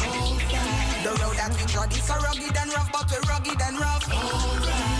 [1.02, 4.93] The road that we trod is so rugged and rough, but we're rugged and rough.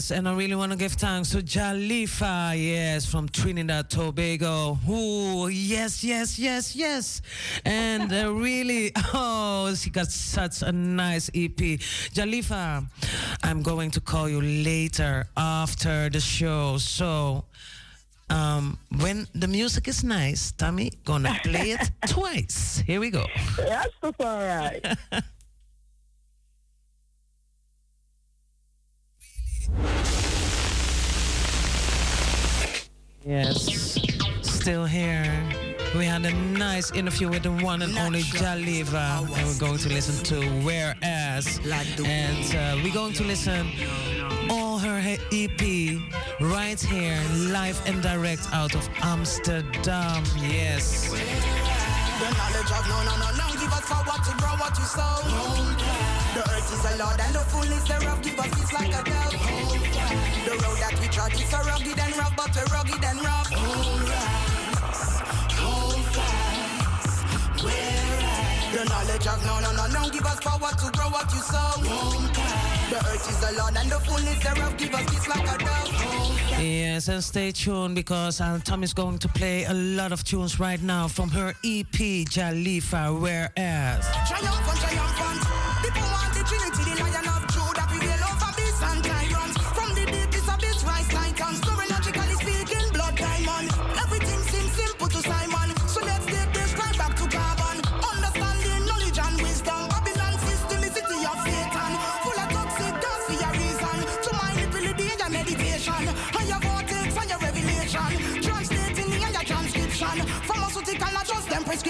[0.00, 4.78] Yes, and I really want to give thanks to Jalifa, yes, from Trinidad Tobago.
[4.88, 7.20] Ooh, yes, yes, yes, yes.
[7.66, 11.60] And uh, really, oh, she got such a nice EP.
[12.16, 12.86] Jalifa,
[13.42, 16.78] I'm going to call you later after the show.
[16.78, 17.44] So,
[18.30, 22.82] um, when the music is nice, Tommy, gonna play it twice.
[22.86, 23.26] Here we go.
[23.58, 24.96] Rastafari.
[33.24, 33.98] Yes,
[34.42, 35.30] still here.
[35.96, 39.88] We had a nice interview with the one and only Jalifa, and we're going to
[39.88, 43.66] listen to Whereas, and uh, we're going to listen
[44.48, 46.00] all her he- EP
[46.40, 50.24] right here, live and direct out of Amsterdam.
[50.38, 51.10] Yes.
[51.10, 51.18] The
[52.36, 53.90] knowledge of no, no, no, no, give us
[54.26, 55.89] to grow what sow.
[56.40, 59.32] The earth is the Lord and the fullness thereof give us peace like a dove.
[60.46, 63.52] The road that we trod is so rugged and rough, but we're rugged and rough.
[65.60, 67.60] Hold fast,
[68.72, 72.79] The knowledge of no, no, no, no, give us power to grow what you sow.
[76.60, 80.58] Yes, and stay tuned because uh, Tom is going to play a lot of tunes
[80.58, 84.06] right now from her EP, Jalifa, Whereas.
[84.28, 85.40] Triumphant, triumphant.
[85.82, 87.29] People want the Trinity, the Lion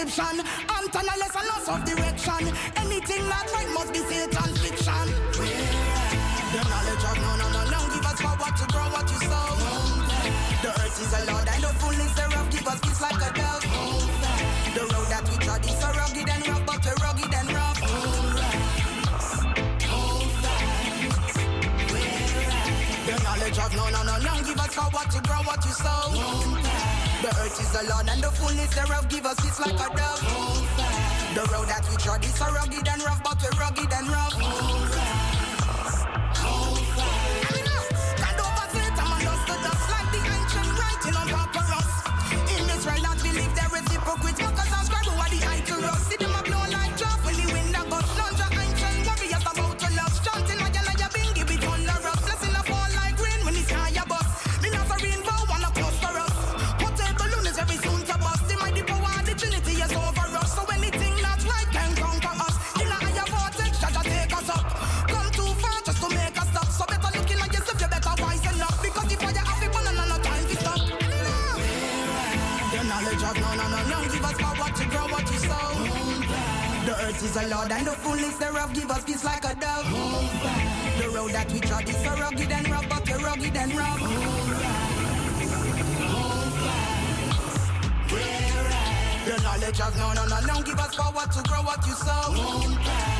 [0.04, 0.40] prescription.
[0.68, 2.54] Anton a lesson, loss of direction.
[2.76, 5.06] Anything not right must be Satan fiction.
[6.52, 9.56] The knowledge of no, no, no, no, give us power to grow what you sow.
[10.62, 13.62] The earth is the Lord and the fullness thereof give us peace like a dove.
[14.74, 17.80] The road that we trod is so rugged and rough, but we're rugged and rough.
[23.06, 26.69] The knowledge of no, no, no, no, give us power to grow what you sow.
[27.20, 30.20] The earth is the Lord and the fullness thereof give us peace like a dove.
[31.34, 34.34] The road that we trod is so rugged and rough, but we're rugged and rough.
[77.30, 79.86] Is a Lord and the fullness thereof give us peace like a dove.
[81.00, 84.00] The road that we trod is so rugged and rough, but we're rugged and rough.
[89.26, 93.19] The knowledge has no, no, no, no, give us power to grow what you sow.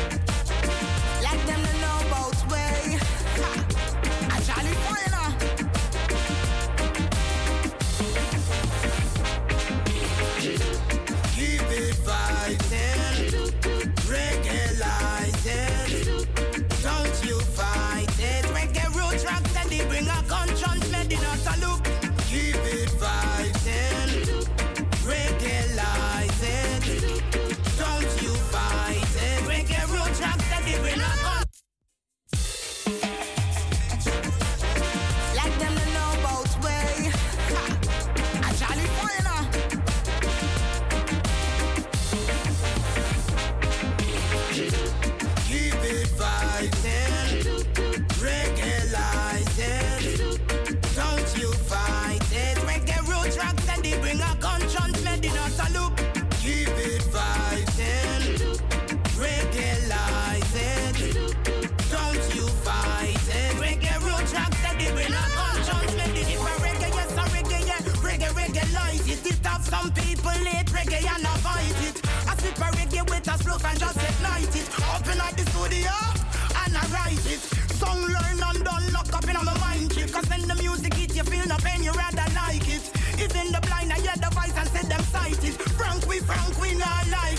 [86.31, 87.30] Frank, we frank, we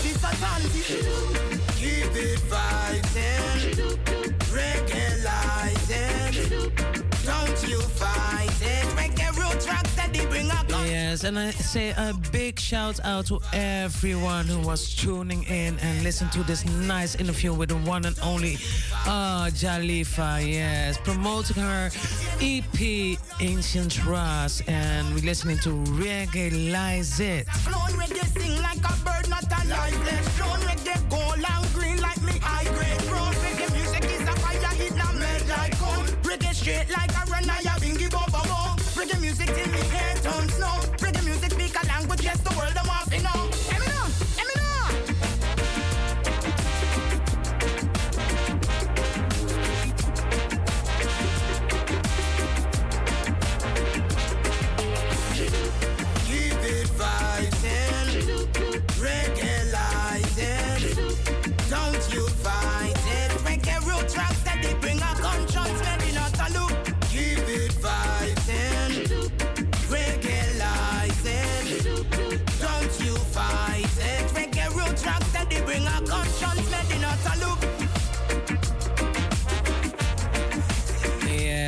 [11.21, 16.31] and I say a big shout out to everyone who was tuning in and listened
[16.31, 18.55] to this nice interview with the one and only
[19.05, 20.41] uh, Jalifa.
[20.43, 21.91] Yes, promoting her
[22.41, 25.69] EP Ancient Ras, and we're listening to
[26.01, 27.47] Reggae Lies It.
[28.33, 29.23] Sing like a bird,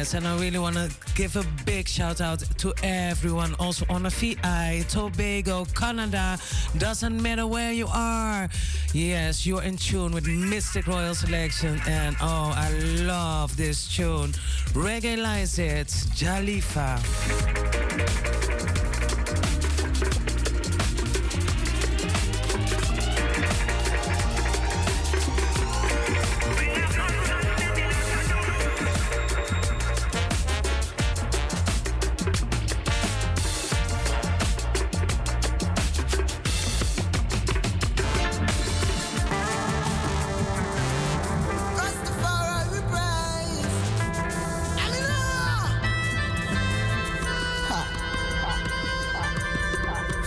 [0.06, 4.04] Yes, and I really want to give a big shout out to everyone also on
[4.04, 6.38] the VI, Tobago, Canada.
[6.78, 8.48] Doesn't matter where you are.
[8.94, 12.72] Yes, you're in tune with Mistic Royal Selection, and oh, I
[13.02, 14.34] love this tune.
[14.76, 17.02] Reggae Lies It, Jalifa.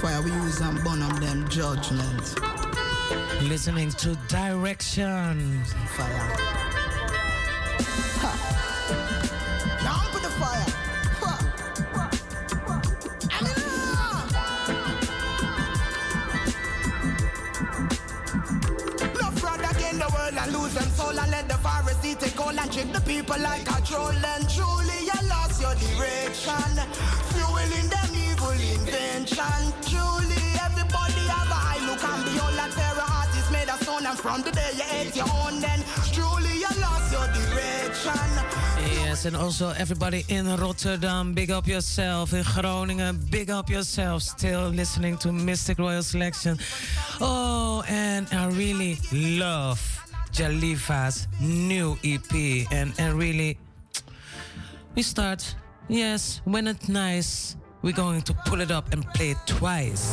[0.09, 2.35] Fire we use um, and burn on them judgment.
[3.43, 5.63] Listening to Direction.
[5.97, 6.37] Fire.
[8.23, 8.33] Ha.
[9.85, 10.65] Now put the fire.
[19.21, 22.59] No fraud again the world and lose them soul and let the Pharisee take all
[22.59, 26.73] and trick the people like a troll and truly you lost your direction.
[27.35, 28.08] Fueling them
[29.89, 32.25] Truly, everybody have a eye look and
[32.57, 35.81] that Pharaoh artist made a stone and from you your own then
[36.13, 38.59] truly you lost your direction.
[39.05, 42.33] Yes, and also everybody in Rotterdam, big up yourself.
[42.33, 44.23] In Groningen, big up yourself.
[44.23, 46.59] Still listening to Mistic Royal Selection.
[47.21, 49.81] Oh, and I really love
[50.33, 52.33] Jalifa's new EP.
[52.71, 53.59] And, and really,
[54.95, 55.55] we start,
[55.89, 60.13] yes, when it's nice, we're going to pull it up and play it twice.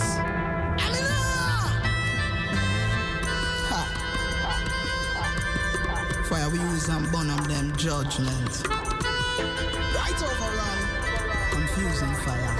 [6.29, 8.63] Fire we use and burn up them judgments.
[8.67, 10.77] Right over on
[11.51, 12.55] confusing fire.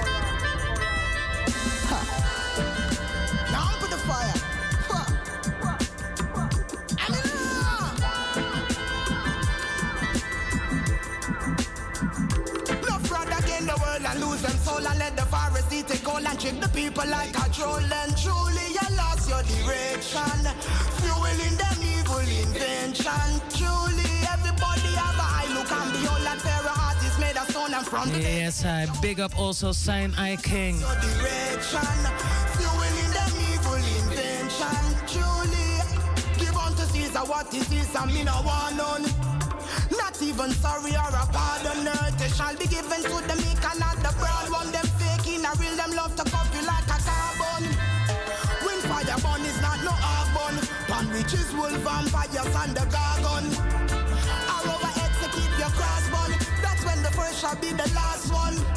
[1.90, 2.00] Ha.
[3.52, 4.55] Now put the fire.
[14.76, 18.12] Soul and let the Pharisee take all and trick the people like a troll and
[18.18, 20.40] truly you lost your direction.
[21.00, 23.30] Fueling them evil invention.
[23.56, 27.88] Truly everybody have a eye look and behold that Pharaoh artist made a stone and
[27.88, 30.82] from the Yes, I big up also Zion I King.
[30.82, 31.96] your direction.
[32.60, 34.76] Fueling them evil invention.
[35.08, 35.72] Truly
[36.38, 39.35] give unto Caesar what is Caesar, me no want none.
[39.98, 43.80] Not even sorry or a pardon, earth it shall be given to the meek and
[43.80, 44.72] not the broad one.
[44.72, 47.64] Them fake in a real, them love to copy like a carbon.
[48.66, 50.56] When fire burn is not no carbon.
[50.88, 53.46] Pan witches, wolf, vampires and the gargon.
[54.54, 56.34] Or overhead to keep your cross crossbone.
[56.62, 58.75] That's when the first shall be the last one.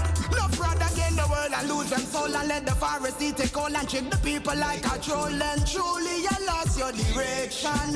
[1.48, 4.56] World and lose them soul and let the Pharisee take all and trick the people
[4.56, 7.90] like a troll and truly you lost your direction.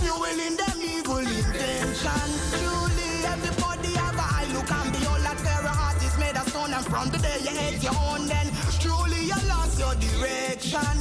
[0.00, 2.28] Fueling them evil intention.
[2.58, 6.86] Truly everybody have a eye look and behold that Pharaoh artist made a stone and
[6.86, 8.46] from the day you hate your own then
[8.80, 10.98] truly you lost your direction.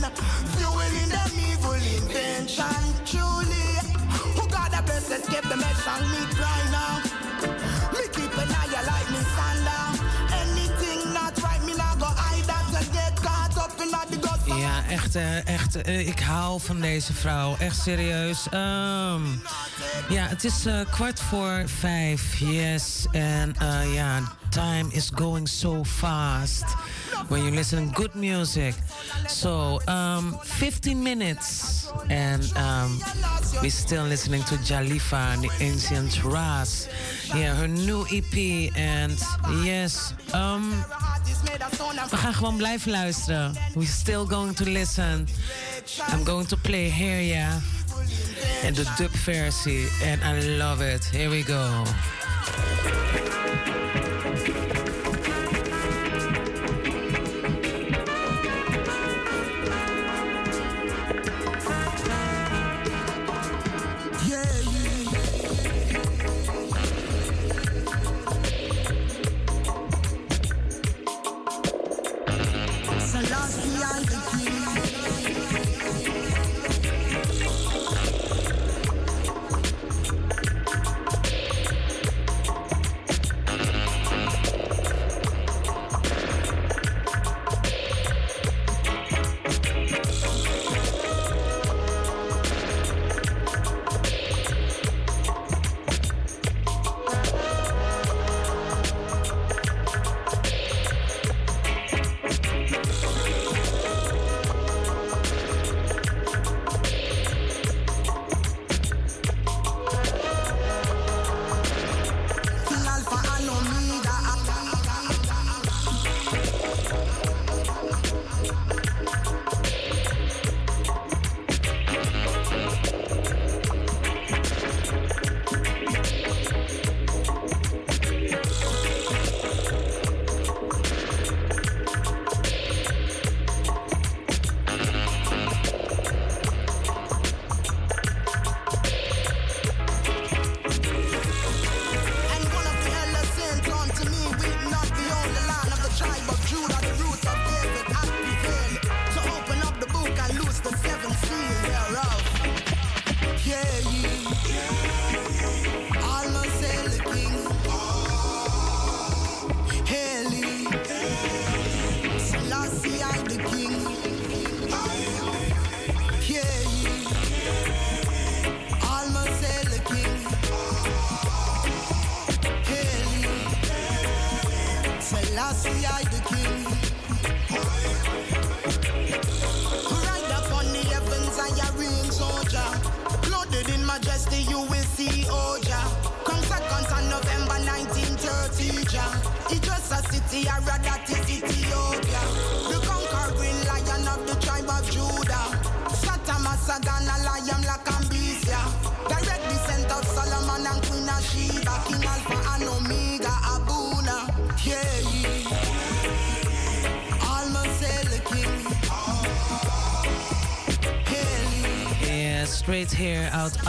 [0.55, 2.81] Fueling them evil invention.
[3.05, 3.67] Truly,
[4.35, 7.06] who God a bless escape the mesh and me cry now.
[14.89, 15.81] Echt, eh, echt.
[15.81, 17.55] eh, ik hou van deze vrouw.
[17.59, 18.47] Echt serieus.
[18.49, 19.21] Ehm,
[20.09, 22.37] ja, het is eh, kwart voor vijf.
[22.39, 23.05] Yes.
[23.11, 23.55] En
[23.93, 24.21] ja,
[24.51, 26.65] time is going so fast.
[27.29, 28.75] When you listen good music.
[29.27, 31.91] So, um, 15 minutes.
[32.09, 32.99] And um,
[33.61, 36.87] we're still listening to Jalifa and the Ancient Ras.
[37.35, 38.71] Yeah, her new EP.
[38.75, 39.19] And
[39.63, 40.71] yes, um,
[42.11, 43.55] we gaan gewoon blijven luisteren.
[43.73, 45.27] We're still going to listen.
[46.13, 47.61] I'm going to play Here yeah.
[48.63, 49.87] And the dub versie.
[50.03, 51.05] And I love it.
[51.05, 51.83] Here we go.
[73.17, 73.23] I
[74.05, 74.56] the king.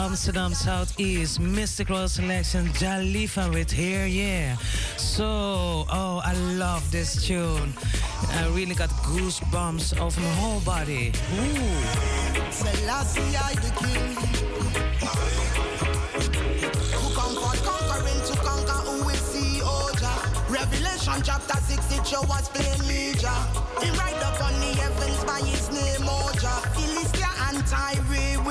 [0.09, 4.57] Amsterdam Southeast, Mistic Royal Selection, Jalifa with here, yeah.
[4.97, 7.75] So, oh, I love this tune.
[8.33, 11.13] I really got goosebumps over my whole body.
[11.35, 11.69] Ooh.
[20.49, 22.49] Revelation chapter 6, it show us.
[22.57, 24.31] He ride the
[24.81, 26.65] heavens by his name, Oja.
[26.75, 28.48] Philistia and Tyre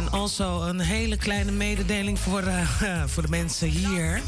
[0.00, 2.68] en also een hele kleine mededeling voor, eh,
[3.12, 4.20] voor de mensen hier.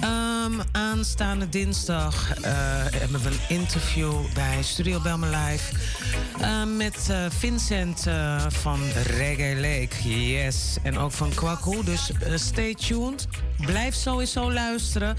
[0.00, 2.52] Ehm, aanstaande dinsdag eh,
[2.90, 5.74] hebben we een interview bij Studio Belma Live
[6.40, 8.06] eh, met Vincent
[8.48, 8.80] van
[9.16, 10.08] Reggae Lake.
[10.32, 11.84] Yes, en ook van Kwaku.
[11.84, 13.28] Dus stay tuned.
[13.56, 15.16] Blijf sowieso luisteren,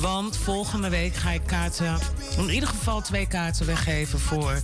[0.00, 1.98] want volgende week ga ik kaarten,
[2.38, 4.60] in ieder geval twee kaarten weggeven voor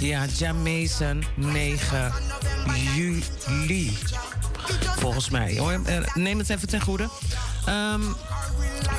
[0.00, 2.12] ja, Jamaican 9
[2.74, 3.98] juli.
[4.98, 5.80] Volgens mij hoor.
[5.84, 7.08] Eh, Neem het even ten goede.
[7.66, 8.00] Ehm,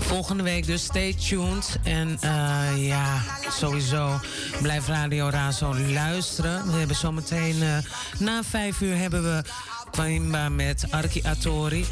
[0.02, 1.80] volgende week dus stay tuned.
[1.84, 4.20] En eh, ja, sowieso
[4.62, 6.72] blijf Radio Razo luisteren.
[6.72, 7.78] We hebben zometeen eh,
[8.20, 9.44] na vijf uur hebben we
[9.92, 11.86] Kwamba met Arki Atori.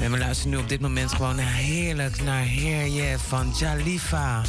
[0.00, 4.42] En we luisteren nu op dit moment gewoon heerlijk naar Heer Je van Jalifa.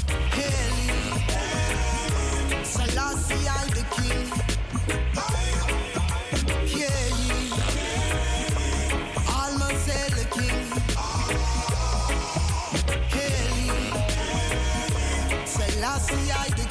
[15.93, 15.99] Yeah.
[15.99, 16.62] Selassie, I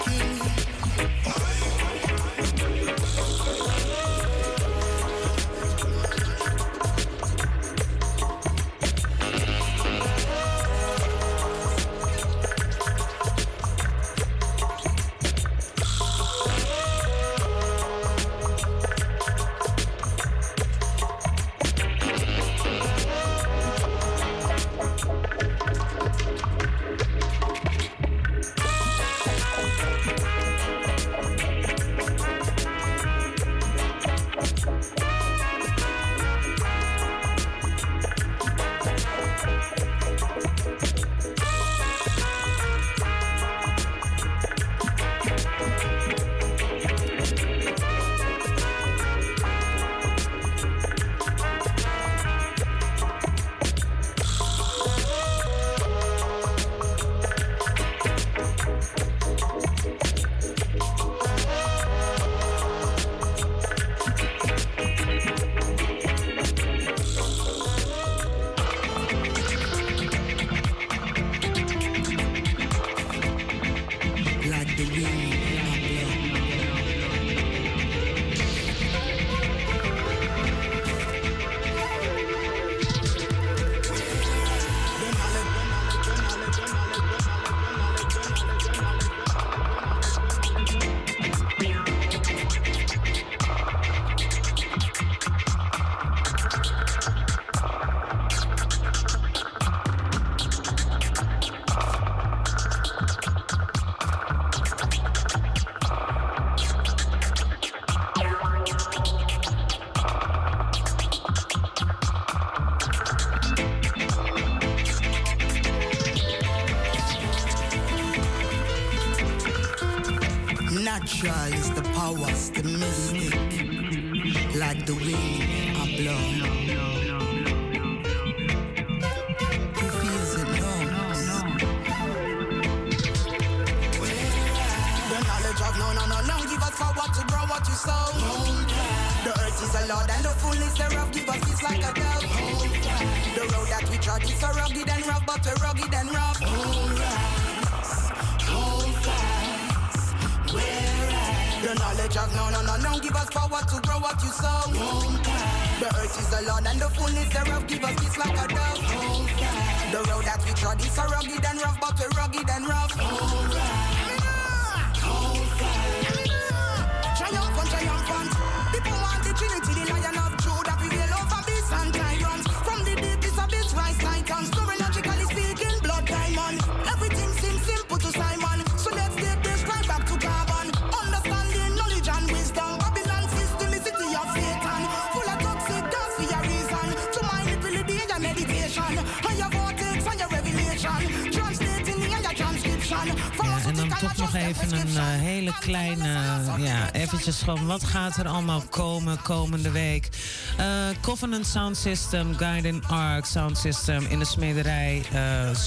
[194.35, 196.19] even een eh, hele kleine,
[196.59, 200.09] ja, eventjes van wat gaat er allemaal komen komende week.
[200.57, 200.67] Eh,
[201.01, 205.13] Covenant Sound System, Guiding Arc Sound System in de smederij eh,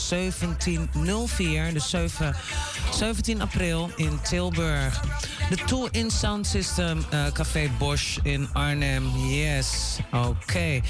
[0.10, 2.36] 1704, dus 7,
[2.92, 5.02] 17 april in Tilburg.
[5.50, 10.82] De Tool In Sound System, eh, Café Bosch in Arnhem, yes, oké.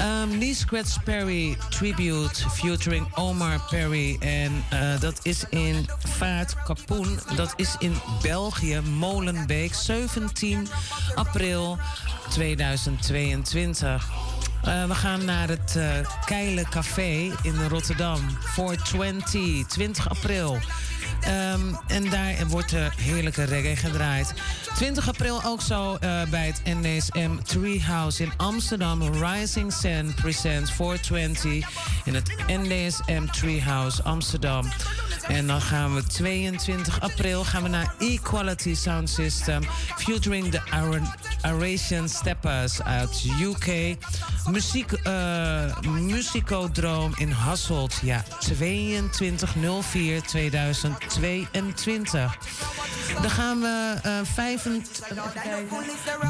[0.00, 4.16] Um, Lee Scratch Perry Tribute featuring Omar Perry.
[4.20, 7.07] En eh, dat is in Vaart Kapoen.
[7.36, 10.68] Dat is in België, Molenbeek, 17
[11.14, 11.78] april
[12.30, 14.08] 2022.
[14.62, 15.90] Eh, we gaan naar het eh
[16.24, 20.58] Keile Café in Rotterdam voor 20, 20 april.
[21.20, 24.34] Ehm, en daar wordt de heerlijke reggae gedraaid.
[24.74, 29.02] 20 april ook zo eh, bij het NSM Treehouse in Amsterdam.
[29.02, 31.68] Rising Sun presents 420
[32.04, 34.68] in het NDSM Treehouse Amsterdam.
[35.28, 39.62] En dan gaan we 22 april gaan we naar Equality Sound System.
[39.96, 43.96] Featuring de Ara- Arasian Steppers uit UK.
[44.50, 47.98] Muziek, eh Musicodroom in Hasselt.
[48.02, 50.22] Ja, 2204
[51.08, 52.38] 2022.
[53.22, 55.06] Dan gaan we eh 25,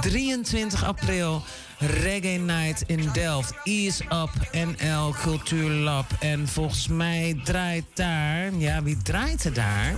[0.00, 1.42] 23 april
[1.78, 3.54] Reggae Night in Delft.
[3.64, 6.06] Ease Up NL Cultuurlab.
[6.20, 8.54] En volgens mij draait daar...
[8.54, 9.94] Ja, wie draait er daar?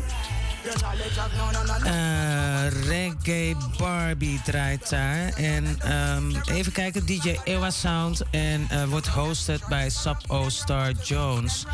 [1.85, 5.33] Eh, reggae Barbie draait daar.
[5.37, 8.23] En ehm, even kijken, DJ Ewa Sound.
[8.31, 11.65] En eh, wordt hosted bij Sub-O Star Jones.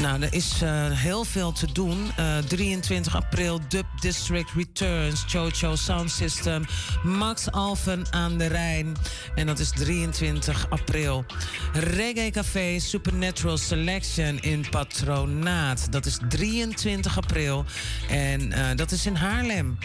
[0.00, 2.10] Nou, er is eh, heel veel te doen.
[2.16, 6.64] Eh, 23 april, Dub District Returns, Chocho Sound System,
[7.02, 8.96] Max Alphen aan de Rijn.
[9.34, 11.24] En dat is 23 april.
[11.72, 15.86] Reggae Café Supernatural Selection in Patronaat.
[15.92, 17.64] Dat is 23 april.
[18.08, 19.78] En eh, dat is in Haarlem.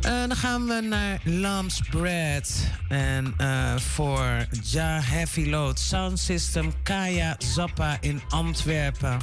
[0.00, 2.66] Eh, dan gaan we naar Lamb's Bread.
[2.88, 9.18] En eh, voor Ja Heavy Load Sound System Kaya Zappa in Antwerpen.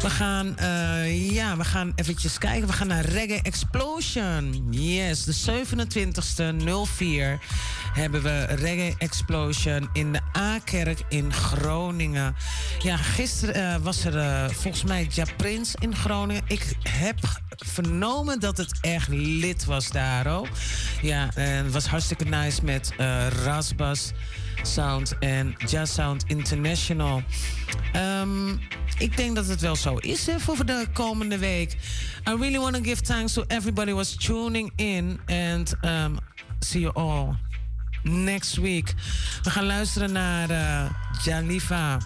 [0.00, 2.66] We gaan, eh, ja, we gaan eventjes kijken.
[2.66, 4.66] We gaan naar Reggae Explosion.
[4.70, 7.38] Yes, de 27e 04
[7.92, 12.34] hebben we Reggae Explosion in de A-kerk in Groningen.
[12.78, 16.42] Ja, gisteren was er volgens mij Ja Prins in Groningen.
[16.46, 17.18] Ik heb
[17.64, 20.48] vernomen dat het echt lid was daar ook.
[21.02, 24.12] Ja, en het was hartstikke nice met eh Rasbas
[24.62, 27.22] Sound en Jazz Sound International.
[27.92, 28.48] Ehm,
[28.98, 31.72] ik denk dat het wel zo is hè, voor de komende week.
[32.28, 35.20] I really want to give thanks to everybody was tuning in.
[35.26, 36.18] And um,
[36.58, 37.36] see you all
[38.02, 38.94] next week.
[39.42, 40.90] We gaan luisteren naar eh,
[41.24, 41.98] Jalifa.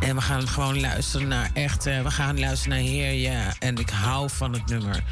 [0.00, 1.86] En we gaan gewoon luisteren naar echt.
[1.86, 3.54] eh, we gaan luisteren naar Heer Ja.
[3.58, 5.02] En ik hou van het nummer.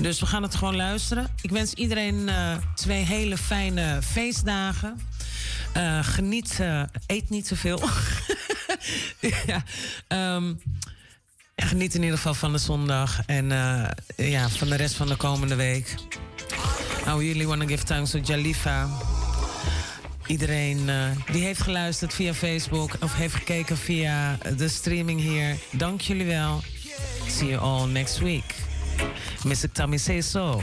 [0.00, 1.26] Dus we gaan het gewoon luisteren.
[1.40, 5.00] Ik wens iedereen eh, twee hele fijne feestdagen.
[5.72, 6.60] Eh, geniet,
[7.06, 7.82] eet niet te veel.
[9.46, 9.62] ja,
[10.08, 10.52] ehm,
[11.56, 13.20] geniet in ieder geval van de zondag.
[13.26, 13.48] En
[14.16, 15.94] ja, van de rest van de komende week.
[17.06, 18.88] I really want to give thanks to Jalifa.
[20.26, 25.56] Iedereen eh, die heeft geluisterd via Facebook of heeft gekeken via de streaming hier.
[25.70, 26.62] Dank jullie wel.
[27.28, 28.54] See you all next week.
[29.44, 29.72] Mr.
[29.72, 30.62] Tommy Say So.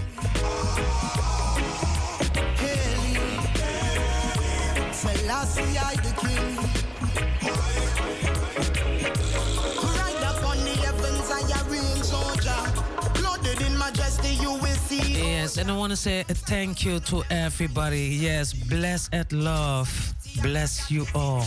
[13.83, 14.72] Majesty, you.
[15.13, 18.17] Yes, and I want to say a thank you to everybody.
[18.19, 19.89] Yes, bless and love.
[20.41, 21.45] Bless you all.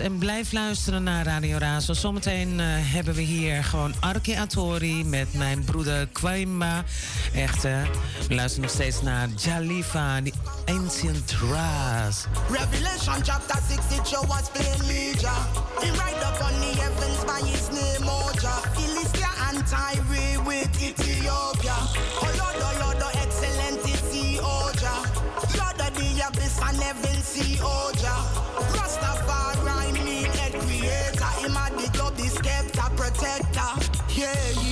[0.00, 1.92] En blijf luisteren naar Radio Razo.
[1.92, 6.84] Zometeen eh, hebben we hier gewoon Arke Atori met mijn broeder Kwaima.
[7.34, 7.62] Echt?
[7.62, 7.88] We
[8.28, 10.32] luisteren nog steeds naar Jalifa, die
[10.64, 12.24] Ancient Raz.
[12.50, 15.14] Revelation chapter 6, it show us plainly.
[15.80, 18.62] He ride up on the heavens by his name, oh Jah.
[18.74, 21.76] Philistia and Tyre with Ethiopia.
[22.20, 25.02] Oh Lord, oh Lord, oh excellent is oh Jah.
[25.58, 28.42] Lord of the abyss and heaven see, oh Jah.
[28.76, 29.21] Rastafari
[34.22, 34.71] Yeah, yeah.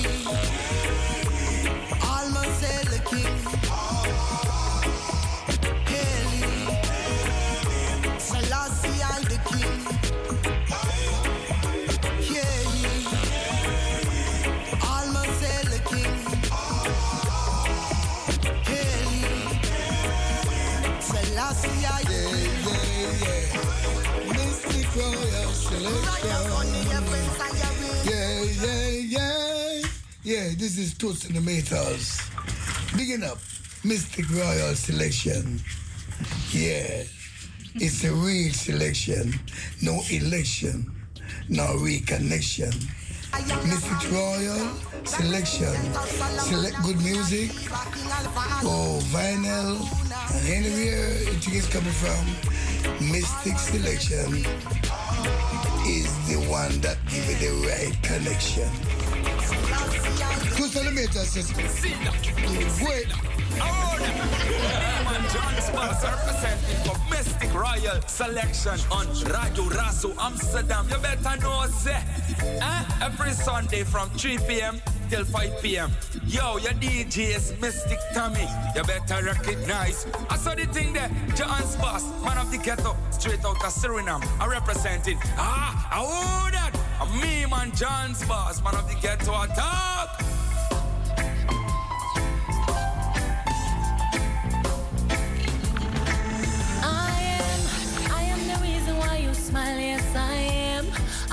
[30.23, 30.49] Yeah.
[30.57, 32.21] This is Toots and Maytals.
[32.95, 33.37] Bigging up
[33.83, 35.59] Mistic Royal Selection.
[36.51, 37.03] Yeah,
[37.75, 39.33] it's a real selection,
[39.81, 40.91] no election,
[41.49, 42.71] no reconnection.
[43.65, 44.69] Mistic Royal
[45.05, 45.73] Selection.
[46.37, 47.49] Select good music.
[48.63, 49.79] Oh, vinyl.
[50.35, 52.25] And anywhere it is coming from,
[52.99, 54.45] Mistic Selection
[55.87, 58.69] is the one that give it the right connection.
[60.55, 61.51] Two centimeters says,
[62.81, 63.07] wait.
[63.57, 70.87] Man, John Sparks representing for Mistic Royal Selection on Radio Razo Amsterdam.
[70.89, 72.01] You better know, say,
[72.41, 72.83] eh?
[73.01, 74.81] Every Sunday from 3 p.m.
[75.11, 75.91] till 5 p.m.
[76.25, 78.47] Yo, your DJ is Mistic Tommy.
[78.73, 80.07] You better recognize.
[80.29, 81.11] I saw the thing there.
[81.35, 84.23] John's boss, man of the ghetto, straight out of Suriname.
[84.39, 85.19] I representing.
[85.35, 86.71] Ah, I owe that.
[87.21, 89.33] Me, man, John's boss, man of the ghetto.
[89.33, 90.09] I talk.
[96.81, 97.59] I am,
[98.15, 100.50] I am the reason why you smile, yes I am.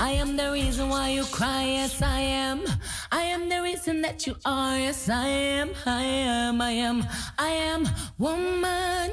[0.01, 2.63] I am the reason why you cry, yes I am.
[3.11, 5.71] I am the reason that you are, yes I am.
[5.85, 7.05] I am, I am,
[7.37, 7.85] I am
[8.17, 9.11] woman.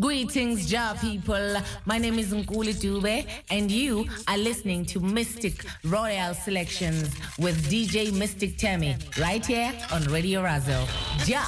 [0.00, 1.56] Greetings, Ja people.
[1.84, 7.08] My name is Nkulee Dube, and you are listening to Mistic Royal Selections
[7.38, 10.88] with DJ Mistic Tammy, right here on Radio Razo.
[11.28, 11.44] Ja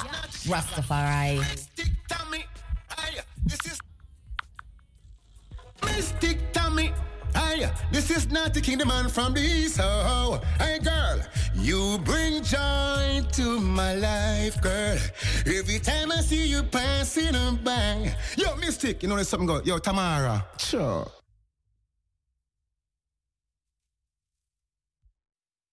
[0.47, 1.39] Rastafari.
[1.39, 2.45] Mistic Tommy.
[5.81, 6.93] Mistic Tommy.
[7.35, 9.79] Hey, this is not the kingdom man from the east.
[9.81, 11.19] Oh, oh, hey girl,
[11.55, 14.97] you bring joy to my life, girl.
[15.45, 17.33] Every time I see you passing
[17.63, 18.15] by.
[18.37, 19.61] Yo, Mistic, you know there's something go.
[19.63, 20.45] Yo, Tamara.
[20.57, 21.07] Sure.